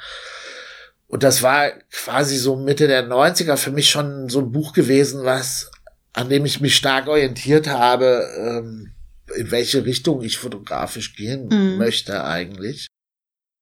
Und 1.06 1.22
das 1.22 1.44
war 1.44 1.70
quasi 1.92 2.36
so 2.36 2.56
Mitte 2.56 2.88
der 2.88 3.08
90er 3.08 3.56
für 3.56 3.70
mich 3.70 3.90
schon 3.90 4.28
so 4.28 4.40
ein 4.40 4.50
Buch 4.50 4.72
gewesen, 4.72 5.24
was, 5.24 5.70
an 6.12 6.28
dem 6.28 6.44
ich 6.44 6.60
mich 6.60 6.74
stark 6.74 7.06
orientiert 7.06 7.68
habe, 7.68 8.28
ähm, 8.36 8.90
in 9.36 9.52
welche 9.52 9.84
Richtung 9.84 10.20
ich 10.22 10.36
fotografisch 10.36 11.14
gehen 11.14 11.46
mhm. 11.46 11.78
möchte 11.78 12.24
eigentlich. 12.24 12.88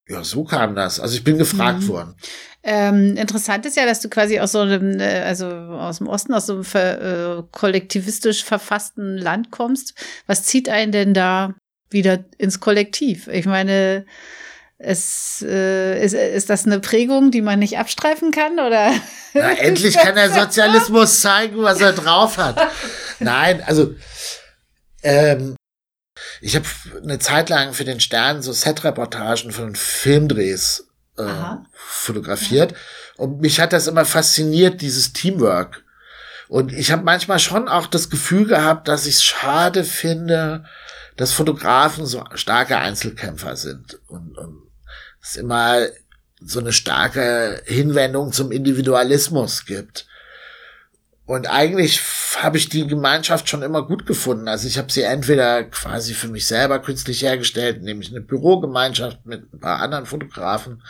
Ja, 0.09 0.25
so 0.25 0.45
kam 0.45 0.75
das. 0.75 1.01
Also 1.01 1.17
ich 1.17 1.25
bin 1.25 1.39
gefragt 1.39 1.83
mhm. 1.83 1.89
worden. 1.89 2.15
Ähm, 2.63 3.17
interessant 3.17 3.67
ist 3.67 3.77
ja, 3.77 3.87
dass 3.87 4.01
du 4.01 4.09
quasi 4.09 4.41
aus 4.41 4.53
so 4.53 4.61
einem, 4.61 5.01
äh, 5.01 5.21
also 5.21 5.47
aus 5.47 5.99
dem 5.99 6.09
Osten, 6.09 6.35
aus 6.35 6.47
so 6.47 6.55
einem 6.55 6.65
ver, 6.65 7.39
äh, 7.39 7.43
kollektivistisch 7.53 8.45
verfassten 8.45 9.17
Land 9.17 9.51
kommst. 9.51 9.95
Was 10.27 10.43
zieht 10.43 10.69
einen 10.69 10.93
denn 10.93 11.15
da 11.15 11.55
wieder 11.91 12.25
ins 12.37 12.61
Kollektiv? 12.61 13.29
Ich 13.29 13.47
meine, 13.47 14.07
es, 14.79 15.45
äh, 15.47 16.03
ist, 16.05 16.15
ist 16.15 16.51
das 16.51 16.67
eine 16.67 16.81
Prägung, 16.81 17.31
die 17.31 17.43
man 17.43 17.59
nicht 17.59 17.79
abstreifen 17.79 18.31
kann? 18.31 18.55
Oder? 18.55 18.93
Na, 19.35 19.51
endlich 19.59 19.97
kann 19.97 20.15
der 20.15 20.31
Sozialismus 20.31 21.21
zeigen, 21.21 21.63
was 21.63 21.81
er 21.81 21.93
drauf 21.93 22.39
hat. 22.39 22.69
Nein, 23.19 23.63
also 23.67 23.95
ähm, 25.03 25.57
ich 26.41 26.57
habe 26.57 26.67
eine 27.03 27.19
Zeit 27.19 27.49
lang 27.49 27.73
für 27.73 27.85
den 27.85 28.01
Stern 28.01 28.43
so 28.43 28.53
Set-Reportagen 28.53 29.51
von 29.51 29.75
Filmdrehs 29.75 30.89
äh, 31.17 31.57
fotografiert. 31.73 32.75
Und 33.17 33.41
mich 33.41 33.61
hat 33.61 33.73
das 33.73 33.87
immer 33.87 34.05
fasziniert, 34.05 34.81
dieses 34.81 35.13
Teamwork. 35.13 35.85
Und 36.49 36.73
ich 36.73 36.93
habe 36.93 37.03
manchmal 37.03 37.39
schon 37.39 37.69
auch 37.69 37.87
das 37.87 38.09
Gefühl 38.09 38.47
gehabt, 38.47 38.89
dass 38.89 39.07
ich 39.07 39.17
es 39.17 39.25
schade 39.25 39.85
finde, 39.85 40.65
dass 41.17 41.33
Fotografen 41.33 42.07
so 42.07 42.25
starke 42.35 42.79
Einzelkämpfer 42.79 43.57
sind 43.57 43.99
und, 44.07 44.39
und 44.39 44.63
es 45.21 45.37
immer 45.37 45.87
so 46.41 46.61
eine 46.61 46.73
starke 46.73 47.61
Hinwendung 47.67 48.33
zum 48.33 48.53
Individualismus 48.53 49.67
gibt. 49.67 50.07
Und 51.29 51.47
eigentlich 51.47 52.01
habe 52.39 52.57
ich 52.57 52.71
die 52.71 52.87
Gemeinschaft 52.87 53.51
schon 53.51 53.61
immer 53.61 53.87
gut 53.87 54.07
gefunden. 54.07 54.49
Also 54.49 54.67
ich 54.67 54.79
habe 54.79 54.91
sie 54.91 55.03
entweder 55.03 55.63
quasi 55.65 56.15
für 56.15 56.29
mich 56.29 56.47
selber 56.47 56.79
künstlich 56.79 57.21
hergestellt, 57.21 57.77
indem 57.77 58.01
ich 58.01 58.09
eine 58.09 58.23
Bürogemeinschaft 58.23 59.27
mit 59.27 59.53
ein 59.53 59.61
paar 59.61 59.81
anderen 59.81 60.07
Fotografen 60.07 60.83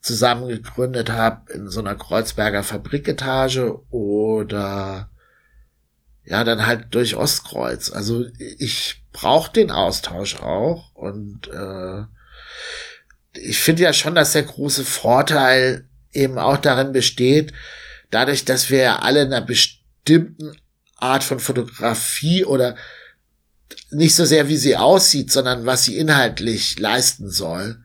zusammen 0.00 0.48
gegründet 0.48 1.10
habe 1.10 1.52
in 1.52 1.68
so 1.68 1.80
einer 1.80 1.94
Kreuzberger 1.94 2.62
Fabriketage 2.62 3.78
oder 3.90 5.10
ja, 6.24 6.42
dann 6.42 6.66
halt 6.66 6.86
durch 6.94 7.14
Ostkreuz. 7.14 7.92
Also 7.92 8.24
ich 8.38 9.04
brauche 9.12 9.52
den 9.52 9.70
Austausch 9.70 10.36
auch 10.36 10.94
und 10.94 11.48
äh, 11.48 12.04
ich 13.38 13.58
finde 13.58 13.82
ja 13.82 13.92
schon, 13.92 14.14
dass 14.14 14.32
der 14.32 14.44
große 14.44 14.86
Vorteil 14.86 15.86
eben 16.14 16.38
auch 16.38 16.56
darin 16.56 16.92
besteht, 16.92 17.52
dadurch, 18.10 18.46
dass 18.46 18.70
wir 18.70 18.78
ja 18.78 18.98
alle 19.00 19.20
einer 19.20 19.42
bestimmten 19.42 19.81
Art 20.96 21.24
von 21.24 21.40
Fotografie 21.40 22.44
oder 22.44 22.76
nicht 23.90 24.14
so 24.14 24.24
sehr, 24.24 24.48
wie 24.48 24.56
sie 24.56 24.76
aussieht, 24.76 25.30
sondern 25.30 25.66
was 25.66 25.84
sie 25.84 25.96
inhaltlich 25.96 26.78
leisten 26.78 27.30
soll, 27.30 27.82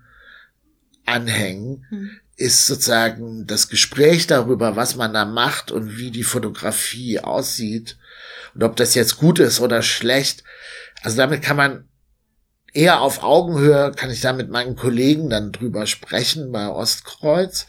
anhängen, 1.06 1.86
hm. 1.90 2.10
ist 2.36 2.68
sozusagen 2.68 3.48
das 3.48 3.70
Gespräch 3.70 4.28
darüber, 4.28 4.76
was 4.76 4.96
man 4.96 5.14
da 5.14 5.26
macht 5.26 5.72
und 5.72 5.98
wie 5.98 6.12
die 6.12 6.24
Fotografie 6.24 7.20
aussieht 7.20 7.98
und 8.54 8.64
ob 8.64 8.76
das 8.76 8.96
jetzt 8.96 9.18
gut 9.18 9.40
ist 9.40 9.60
oder 9.60 9.82
schlecht. 9.82 10.44
Also 11.02 11.18
damit 11.18 11.42
kann 11.42 11.58
man 11.58 11.88
eher 12.74 13.02
auf 13.02 13.24
Augenhöhe, 13.24 13.92
kann 13.96 14.12
ich 14.12 14.22
da 14.22 14.34
mit 14.34 14.50
meinen 14.50 14.76
Kollegen 14.76 15.30
dann 15.30 15.52
drüber 15.52 15.88
sprechen 15.88 16.52
bei 16.52 16.68
Ostkreuz, 16.68 17.68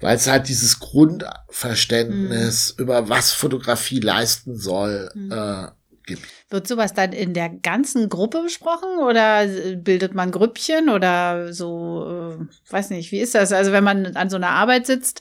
weil 0.00 0.16
es 0.16 0.26
halt 0.26 0.48
dieses 0.48 0.80
Grundverständnis 0.80 2.74
mhm. 2.76 2.82
über 2.82 3.08
was 3.08 3.32
Fotografie 3.32 4.00
leisten 4.00 4.56
soll, 4.56 5.10
mhm. 5.14 5.32
äh, 5.32 5.68
gibt. 6.08 6.26
Wird 6.50 6.66
sowas 6.66 6.94
dann 6.94 7.12
in 7.12 7.34
der 7.34 7.50
ganzen 7.50 8.08
Gruppe 8.08 8.42
besprochen 8.42 8.98
oder 8.98 9.46
bildet 9.76 10.14
man 10.14 10.32
Grüppchen 10.32 10.88
oder 10.88 11.52
so, 11.52 12.38
äh, 12.40 12.72
weiß 12.72 12.90
nicht, 12.90 13.12
wie 13.12 13.20
ist 13.20 13.34
das? 13.34 13.52
Also 13.52 13.70
wenn 13.72 13.84
man 13.84 14.16
an 14.16 14.30
so 14.30 14.36
einer 14.36 14.50
Arbeit 14.50 14.86
sitzt 14.86 15.20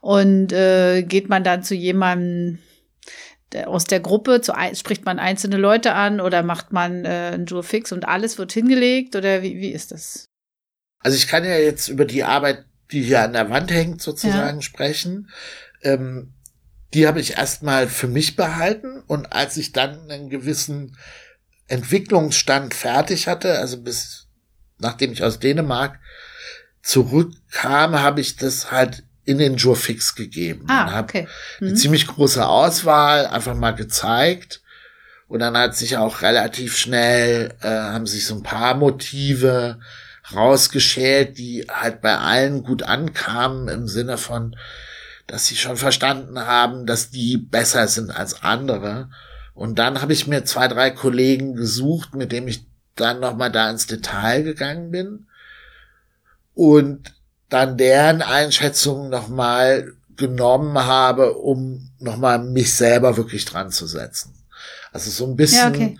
und 0.00 0.52
äh, 0.52 1.02
geht 1.02 1.28
man 1.28 1.42
dann 1.42 1.64
zu 1.64 1.74
jemandem 1.74 2.58
aus 3.64 3.84
der 3.84 4.00
Gruppe, 4.00 4.40
zu, 4.40 4.52
spricht 4.74 5.04
man 5.04 5.18
einzelne 5.18 5.56
Leute 5.56 5.94
an 5.94 6.20
oder 6.20 6.42
macht 6.42 6.72
man 6.72 7.04
äh, 7.04 7.32
ein 7.34 7.46
Duo 7.46 7.62
fix 7.62 7.92
und 7.92 8.06
alles 8.06 8.38
wird 8.38 8.52
hingelegt 8.52 9.16
oder 9.16 9.42
wie, 9.42 9.56
wie 9.56 9.70
ist 9.70 9.92
das? 9.92 10.26
Also 10.98 11.16
ich 11.16 11.28
kann 11.28 11.44
ja 11.44 11.56
jetzt 11.56 11.88
über 11.88 12.04
die 12.04 12.24
Arbeit, 12.24 12.64
die 12.92 13.02
hier 13.02 13.22
an 13.22 13.32
der 13.32 13.50
Wand 13.50 13.70
hängt, 13.70 14.02
sozusagen 14.02 14.58
ja. 14.58 14.62
sprechen. 14.62 15.30
Ähm, 15.82 16.32
die 16.94 17.06
habe 17.06 17.20
ich 17.20 17.36
erstmal 17.36 17.88
für 17.88 18.06
mich 18.06 18.36
behalten 18.36 19.02
und 19.06 19.32
als 19.32 19.56
ich 19.56 19.72
dann 19.72 20.10
einen 20.10 20.30
gewissen 20.30 20.96
Entwicklungsstand 21.68 22.74
fertig 22.74 23.26
hatte, 23.26 23.58
also 23.58 23.80
bis 23.80 24.26
nachdem 24.78 25.12
ich 25.12 25.22
aus 25.22 25.38
Dänemark 25.38 25.98
zurückkam, 26.82 28.00
habe 28.00 28.20
ich 28.20 28.36
das 28.36 28.70
halt 28.70 29.02
in 29.24 29.38
den 29.38 29.56
Jurfix 29.56 30.14
gegeben. 30.14 30.66
Ah, 30.68 31.00
okay. 31.00 31.26
Mhm. 31.60 31.68
Eine 31.68 31.76
ziemlich 31.76 32.06
große 32.06 32.46
Auswahl 32.46 33.26
einfach 33.26 33.54
mal 33.54 33.72
gezeigt. 33.72 34.62
Und 35.28 35.40
dann 35.40 35.58
hat 35.58 35.76
sich 35.76 35.96
auch 35.96 36.22
relativ 36.22 36.76
schnell, 36.76 37.52
äh, 37.60 37.68
haben 37.68 38.06
sich 38.06 38.26
so 38.26 38.36
ein 38.36 38.44
paar 38.44 38.74
Motive 38.74 39.80
rausgeschält, 40.34 41.38
die 41.38 41.66
halt 41.68 42.00
bei 42.00 42.16
allen 42.16 42.62
gut 42.62 42.82
ankamen 42.82 43.68
im 43.68 43.88
Sinne 43.88 44.18
von, 44.18 44.56
dass 45.26 45.46
sie 45.46 45.56
schon 45.56 45.76
verstanden 45.76 46.38
haben, 46.38 46.86
dass 46.86 47.10
die 47.10 47.36
besser 47.36 47.88
sind 47.88 48.10
als 48.10 48.42
andere. 48.42 49.10
Und 49.54 49.78
dann 49.78 50.02
habe 50.02 50.12
ich 50.12 50.26
mir 50.26 50.44
zwei, 50.44 50.68
drei 50.68 50.90
Kollegen 50.90 51.54
gesucht, 51.54 52.14
mit 52.14 52.32
dem 52.32 52.48
ich 52.48 52.66
dann 52.94 53.20
nochmal 53.20 53.50
da 53.50 53.70
ins 53.70 53.86
Detail 53.86 54.42
gegangen 54.42 54.90
bin 54.90 55.26
und 56.54 57.14
dann 57.48 57.76
deren 57.76 58.22
Einschätzungen 58.22 59.10
nochmal 59.10 59.92
genommen 60.16 60.78
habe, 60.78 61.34
um 61.34 61.90
nochmal 61.98 62.38
mich 62.38 62.74
selber 62.74 63.16
wirklich 63.16 63.44
dran 63.44 63.70
zu 63.70 63.86
setzen. 63.86 64.34
Also 64.92 65.10
so 65.10 65.26
ein 65.26 65.36
bisschen, 65.36 65.58
ja, 65.58 65.68
okay. 65.68 65.98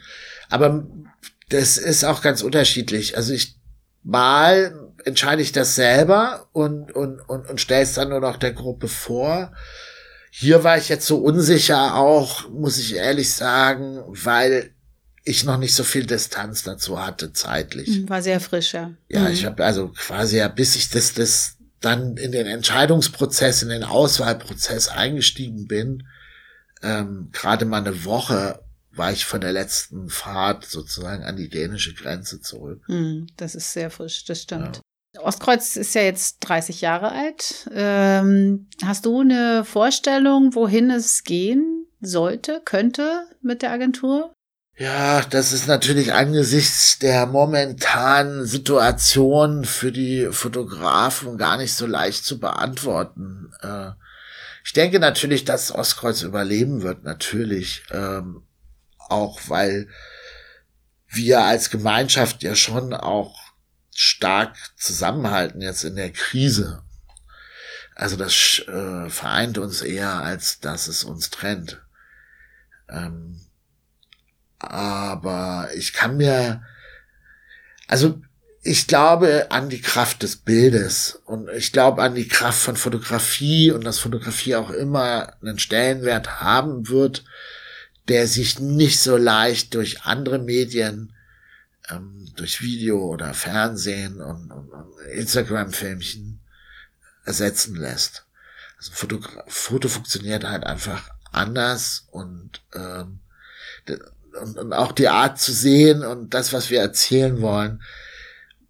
aber 0.49 0.87
das 1.51 1.77
ist 1.77 2.05
auch 2.05 2.23
ganz 2.23 2.43
unterschiedlich. 2.43 3.17
Also 3.17 3.33
ich 3.33 3.56
mal 4.07 4.92
entscheide 5.05 5.42
ich 5.42 5.53
das 5.53 5.75
selber 5.75 6.49
und, 6.53 6.92
und, 6.92 7.21
und, 7.29 7.49
und 7.51 7.61
stelle 7.61 7.83
es 7.83 7.95
dann 7.95 8.09
nur 8.09 8.21
noch 8.21 8.37
der 8.37 8.53
Gruppe 8.53 8.88
vor. 8.88 9.53
Hier 10.31 10.64
war 10.64 10.79
ich 10.79 10.88
jetzt 10.88 11.07
so 11.07 11.19
unsicher 11.19 11.97
auch, 11.97 12.49
muss 12.49 12.79
ich 12.79 12.95
ehrlich 12.97 13.33
sagen, 13.33 14.03
weil 14.07 14.71
ich 15.25 15.45
noch 15.45 15.59
nicht 15.59 15.75
so 15.75 15.83
viel 15.83 16.07
Distanz 16.07 16.62
dazu 16.62 17.05
hatte, 17.05 17.33
zeitlich. 17.33 17.88
Hm, 17.88 18.09
war 18.09 18.23
sehr 18.23 18.40
frisch, 18.40 18.75
ja. 18.75 18.92
Ja, 19.09 19.23
mhm. 19.23 19.33
ich 19.33 19.45
habe 19.45 19.64
also 19.64 19.88
quasi 19.88 20.38
ja, 20.38 20.49
bis 20.49 20.77
ich 20.77 20.88
das, 20.88 21.14
das 21.14 21.57
dann 21.81 22.16
in 22.16 22.31
den 22.31 22.47
Entscheidungsprozess, 22.47 23.62
in 23.62 23.71
den 23.71 23.83
Auswahlprozess 23.83 24.88
eingestiegen 24.88 25.66
bin, 25.66 26.07
ähm, 26.83 27.31
gerade 27.33 27.64
mal 27.64 27.81
eine 27.81 28.05
Woche 28.05 28.61
war 28.97 29.13
ich 29.13 29.25
von 29.25 29.41
der 29.41 29.53
letzten 29.53 30.09
Fahrt 30.09 30.65
sozusagen 30.65 31.25
an 31.25 31.37
die 31.37 31.49
dänische 31.49 31.95
Grenze 31.95 32.41
zurück. 32.41 32.83
Mhm, 32.89 33.27
das 33.37 33.55
ist 33.55 33.73
sehr 33.73 33.91
frisch, 33.91 34.25
das 34.25 34.43
stimmt. 34.43 34.81
Ja. 35.15 35.23
Ostkreuz 35.23 35.77
ist 35.77 35.95
ja 35.95 36.03
jetzt 36.03 36.41
30 36.41 36.81
Jahre 36.81 37.11
alt. 37.11 37.69
Ähm, 37.73 38.69
hast 38.85 39.07
du 39.07 39.21
eine 39.21 39.65
Vorstellung, 39.65 40.55
wohin 40.55 40.91
es 40.91 41.25
gehen 41.25 41.87
sollte, 42.01 42.61
könnte 42.65 43.27
mit 43.41 43.63
der 43.63 43.73
Agentur? 43.73 44.33
Ja, 44.79 45.23
das 45.23 45.53
ist 45.53 45.69
natürlich 45.69 46.13
angesichts 46.13 46.99
der 46.99 47.25
momentanen 47.25 48.45
Situation 48.45 49.65
für 49.65 49.91
die 49.91 50.29
Fotografen 50.31 51.39
gar 51.39 51.57
nicht 51.57 51.73
so 51.73 51.87
leicht 51.87 52.27
zu 52.27 52.39
beantworten. 52.39 53.53
Äh, 53.63 53.93
ich 54.65 54.75
denke 54.75 54.99
natürlich, 54.99 55.47
dass 55.47 55.75
Ostkreuz 55.75 56.23
überleben 56.23 56.83
wird, 56.83 57.05
natürlich. 57.05 57.85
Ähm, 57.91 58.43
auch 59.11 59.40
weil 59.49 59.88
wir 61.09 61.42
als 61.42 61.71
Gemeinschaft 61.71 62.42
ja 62.42 62.55
schon 62.55 62.92
auch 62.92 63.38
stark 63.95 64.57
zusammenhalten 64.77 65.62
jetzt 65.62 65.85
in 65.85 65.97
der 65.97 66.12
Krise. 66.12 66.83
Also 67.95 68.16
das 68.16 68.62
äh, 68.69 69.09
vereint 69.09 69.57
uns 69.57 69.81
eher, 69.81 70.21
als 70.21 70.61
dass 70.61 70.87
es 70.87 71.03
uns 71.03 71.31
trennt. 71.31 71.83
Ähm, 72.90 73.40
aber 74.59 75.71
ich 75.75 75.95
kann 75.95 76.19
mir, 76.19 76.62
also 77.88 78.21
ich 78.62 78.87
glaube 78.87 79.47
an 79.51 79.71
die 79.71 79.81
Kraft 79.81 80.23
des 80.23 80.37
Bildes 80.37 81.23
und 81.25 81.49
ich 81.51 81.73
glaube 81.73 82.03
an 82.03 82.14
die 82.14 82.29
Kraft 82.29 82.59
von 82.59 82.77
Fotografie 82.77 83.71
und 83.71 83.85
dass 83.85 84.01
Fotografie 84.01 84.57
auch 84.57 84.71
immer 84.71 85.35
einen 85.40 85.59
Stellenwert 85.59 86.42
haben 86.42 86.88
wird, 86.88 87.25
der 88.09 88.29
sich 88.29 88.59
nicht 88.61 89.01
so 89.01 89.16
leicht 89.16 89.75
durch 89.75 90.03
andere 90.03 90.38
Medien 90.38 91.12
ähm, 91.90 92.29
durch 92.37 92.61
Video 92.62 92.99
oder 92.99 93.35
Fernsehen 93.35 94.21
und, 94.21 94.51
und, 94.51 94.69
und 94.71 94.99
Instagram-Filmchen 95.12 96.40
ersetzen 97.25 97.77
lässt. 97.77 98.25
Also 98.79 98.92
Foto, 98.92 99.21
Foto 99.47 99.88
funktioniert 99.88 100.45
halt 100.45 100.64
einfach 100.64 101.11
anders 101.33 102.07
und, 102.11 102.62
ähm, 102.75 103.21
und, 104.40 104.59
und 104.59 104.73
auch 104.73 104.92
die 104.92 105.09
Art 105.09 105.40
zu 105.40 105.53
sehen 105.53 106.03
und 106.03 106.35
das, 106.35 106.53
was 106.53 106.71
wir 106.71 106.81
erzählen 106.81 107.40
wollen, 107.40 107.83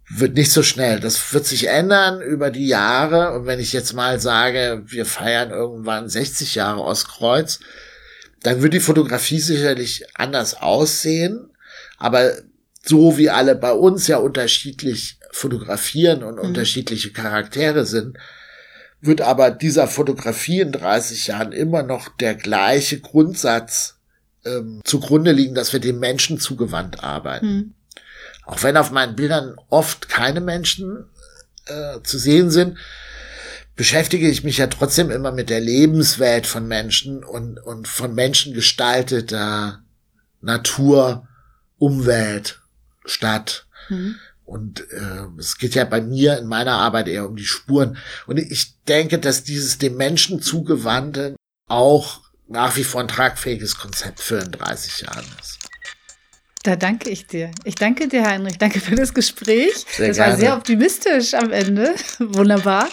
wird 0.09 0.35
nicht 0.35 0.53
so 0.53 0.62
schnell. 0.62 1.01
Das 1.01 1.33
wird 1.33 1.46
sich 1.46 1.68
ändern 1.68 2.20
über 2.20 2.53
die 2.53 2.68
Jahre. 2.68 3.33
Und 3.33 3.46
wenn 3.46 3.59
ich 3.59 3.72
jetzt 3.72 3.92
mal 3.92 4.20
sage, 4.20 4.83
wir 4.87 5.05
feiern 5.05 5.51
irgendwann 5.51 6.09
60 6.09 6.55
Jahre 6.55 6.83
Ostkreuz, 6.83 7.59
dann 8.46 8.62
wird 8.62 8.74
die 8.74 8.80
Fotografie 8.80 9.40
sicherlich 9.40 10.04
anders 10.14 10.54
aussehen. 10.54 11.50
Aber 11.98 12.32
so 12.85 13.18
wie 13.18 13.28
alle 13.28 13.56
bei 13.56 13.72
uns 13.72 14.06
ja 14.06 14.18
unterschiedlich 14.18 15.18
fotografieren 15.32 16.22
und 16.22 16.37
mhm. 16.37 16.42
unterschiedliche 16.42 17.11
Charaktere 17.12 17.85
sind, 17.85 18.16
wird 19.00 19.20
aber 19.20 19.50
dieser 19.50 19.88
Fotografie 19.88 20.61
in 20.61 20.70
30 20.70 21.26
Jahren 21.26 21.50
immer 21.50 21.82
noch 21.82 22.09
der 22.09 22.37
gleiche 22.37 23.00
Grundsatz 23.00 23.96
ähm, 24.44 24.80
zugrunde 24.85 25.32
liegen, 25.32 25.56
dass 25.56 25.72
wir 25.72 25.80
dem 25.80 25.98
Menschen 25.98 26.38
zugewandt 26.38 27.02
arbeiten. 27.02 27.46
Mhm. 27.46 27.74
Auch 28.44 28.62
wenn 28.62 28.76
auf 28.76 28.92
meinen 28.92 29.16
Bildern 29.16 29.56
oft 29.70 30.09
keine 30.09 30.40
Menschen 30.40 31.06
äh, 31.66 32.00
zu 32.04 32.16
sehen 32.16 32.52
sind, 32.52 32.78
beschäftige 33.77 34.29
ich 34.29 34.43
mich 34.43 34.57
ja 34.59 34.67
trotzdem 34.67 35.11
immer 35.11 35.31
mit 35.31 35.51
der 35.51 35.61
Lebenswelt 35.61 36.47
von 36.47 36.67
Menschen 36.67 37.23
und, 37.23 37.59
und 37.59 37.87
von 37.87 38.15
Menschen 38.15 38.55
gestalteter 38.55 39.83
Natur, 40.41 41.29
Umwelt 41.79 42.61
Stadt. 43.05 43.67
Mhm. 43.91 44.17
Und 44.45 44.81
äh, 44.93 45.27
es 45.39 45.59
geht 45.59 45.75
ja 45.75 45.85
bei 45.85 46.01
mir 46.01 46.39
in 46.39 46.47
meiner 46.47 46.73
Arbeit 46.73 47.09
eher 47.09 47.27
um 47.27 47.37
die 47.37 47.45
Spuren. 47.45 47.99
Und 48.27 48.39
ich 48.39 48.81
denke, 48.85 49.19
dass 49.19 49.43
dieses 49.45 49.79
dem 49.79 49.97
Menschen 49.97 50.41
zugewandte 50.41 51.37
auch 51.69 52.21
nach 52.49 52.77
wie 52.77 52.85
vor 52.85 53.01
ein 53.01 53.09
tragfähiges 53.09 53.77
Konzept 53.77 54.21
für 54.21 54.39
in 54.39 54.53
30 54.53 55.03
Jahren 55.03 55.25
ist. 55.41 55.59
Da 56.62 56.77
danke 56.77 57.11
ich 57.11 57.27
dir. 57.27 57.51
Ich 57.65 57.75
danke 57.75 58.09
dir, 58.09 58.25
Heinrich. 58.25 58.59
Danke 58.59 58.81
für 58.81 58.95
das 58.95 59.15
Gespräch. 59.15 59.85
Sehr 59.97 60.09
das 60.09 60.17
gerne. 60.17 60.33
war 60.33 60.39
sehr 60.39 60.57
optimistisch 60.57 61.35
am 61.35 61.53
Ende. 61.53 61.95
Wunderbar. 62.19 62.89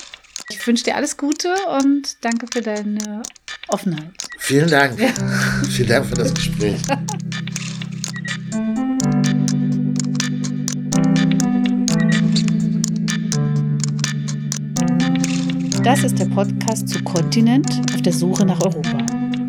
Ich 0.50 0.66
wünsche 0.68 0.84
dir 0.84 0.96
alles 0.96 1.18
Gute 1.18 1.54
und 1.80 2.18
danke 2.22 2.46
für 2.52 2.62
deine 2.62 3.24
Offenheit. 3.68 4.12
Vielen 4.40 4.70
Dank. 4.70 5.00
Vielen 5.70 5.90
Dank 5.90 6.06
für 6.06 6.16
das 6.16 6.34
Gespräch. 6.34 6.80
Das 15.84 16.04
ist 16.04 16.18
der 16.18 16.26
Podcast 16.26 16.88
zu 16.88 17.04
Kontinent 17.04 17.70
auf 17.94 18.02
der 18.02 18.14
Suche 18.14 18.46
nach 18.46 18.62
Europa. 18.62 18.98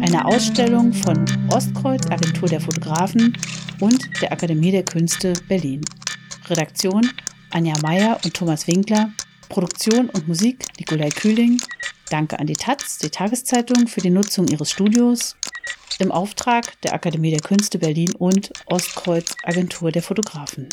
Eine 0.00 0.24
Ausstellung 0.24 0.92
von 0.92 1.24
Ostkreuz, 1.48 2.06
Agentur 2.10 2.48
der 2.48 2.60
Fotografen 2.60 3.36
und 3.80 4.10
der 4.20 4.32
Akademie 4.32 4.72
der 4.72 4.84
Künste 4.84 5.32
Berlin. 5.48 5.80
Redaktion 6.48 7.08
Anja 7.50 7.74
Meier 7.82 8.18
und 8.24 8.34
Thomas 8.34 8.66
Winkler. 8.66 9.10
Produktion 9.48 10.08
und 10.10 10.28
Musik 10.28 10.64
Nikolai 10.78 11.10
Kühling. 11.10 11.60
Danke 12.10 12.38
an 12.38 12.46
die 12.46 12.54
Taz, 12.54 12.98
die 12.98 13.10
Tageszeitung, 13.10 13.86
für 13.86 14.00
die 14.00 14.10
Nutzung 14.10 14.48
ihres 14.48 14.70
Studios 14.70 15.36
im 15.98 16.12
Auftrag 16.12 16.80
der 16.82 16.94
Akademie 16.94 17.30
der 17.30 17.40
Künste 17.40 17.78
Berlin 17.78 18.12
und 18.18 18.52
Ostkreuz 18.66 19.34
Agentur 19.44 19.92
der 19.92 20.02
Fotografen. 20.02 20.68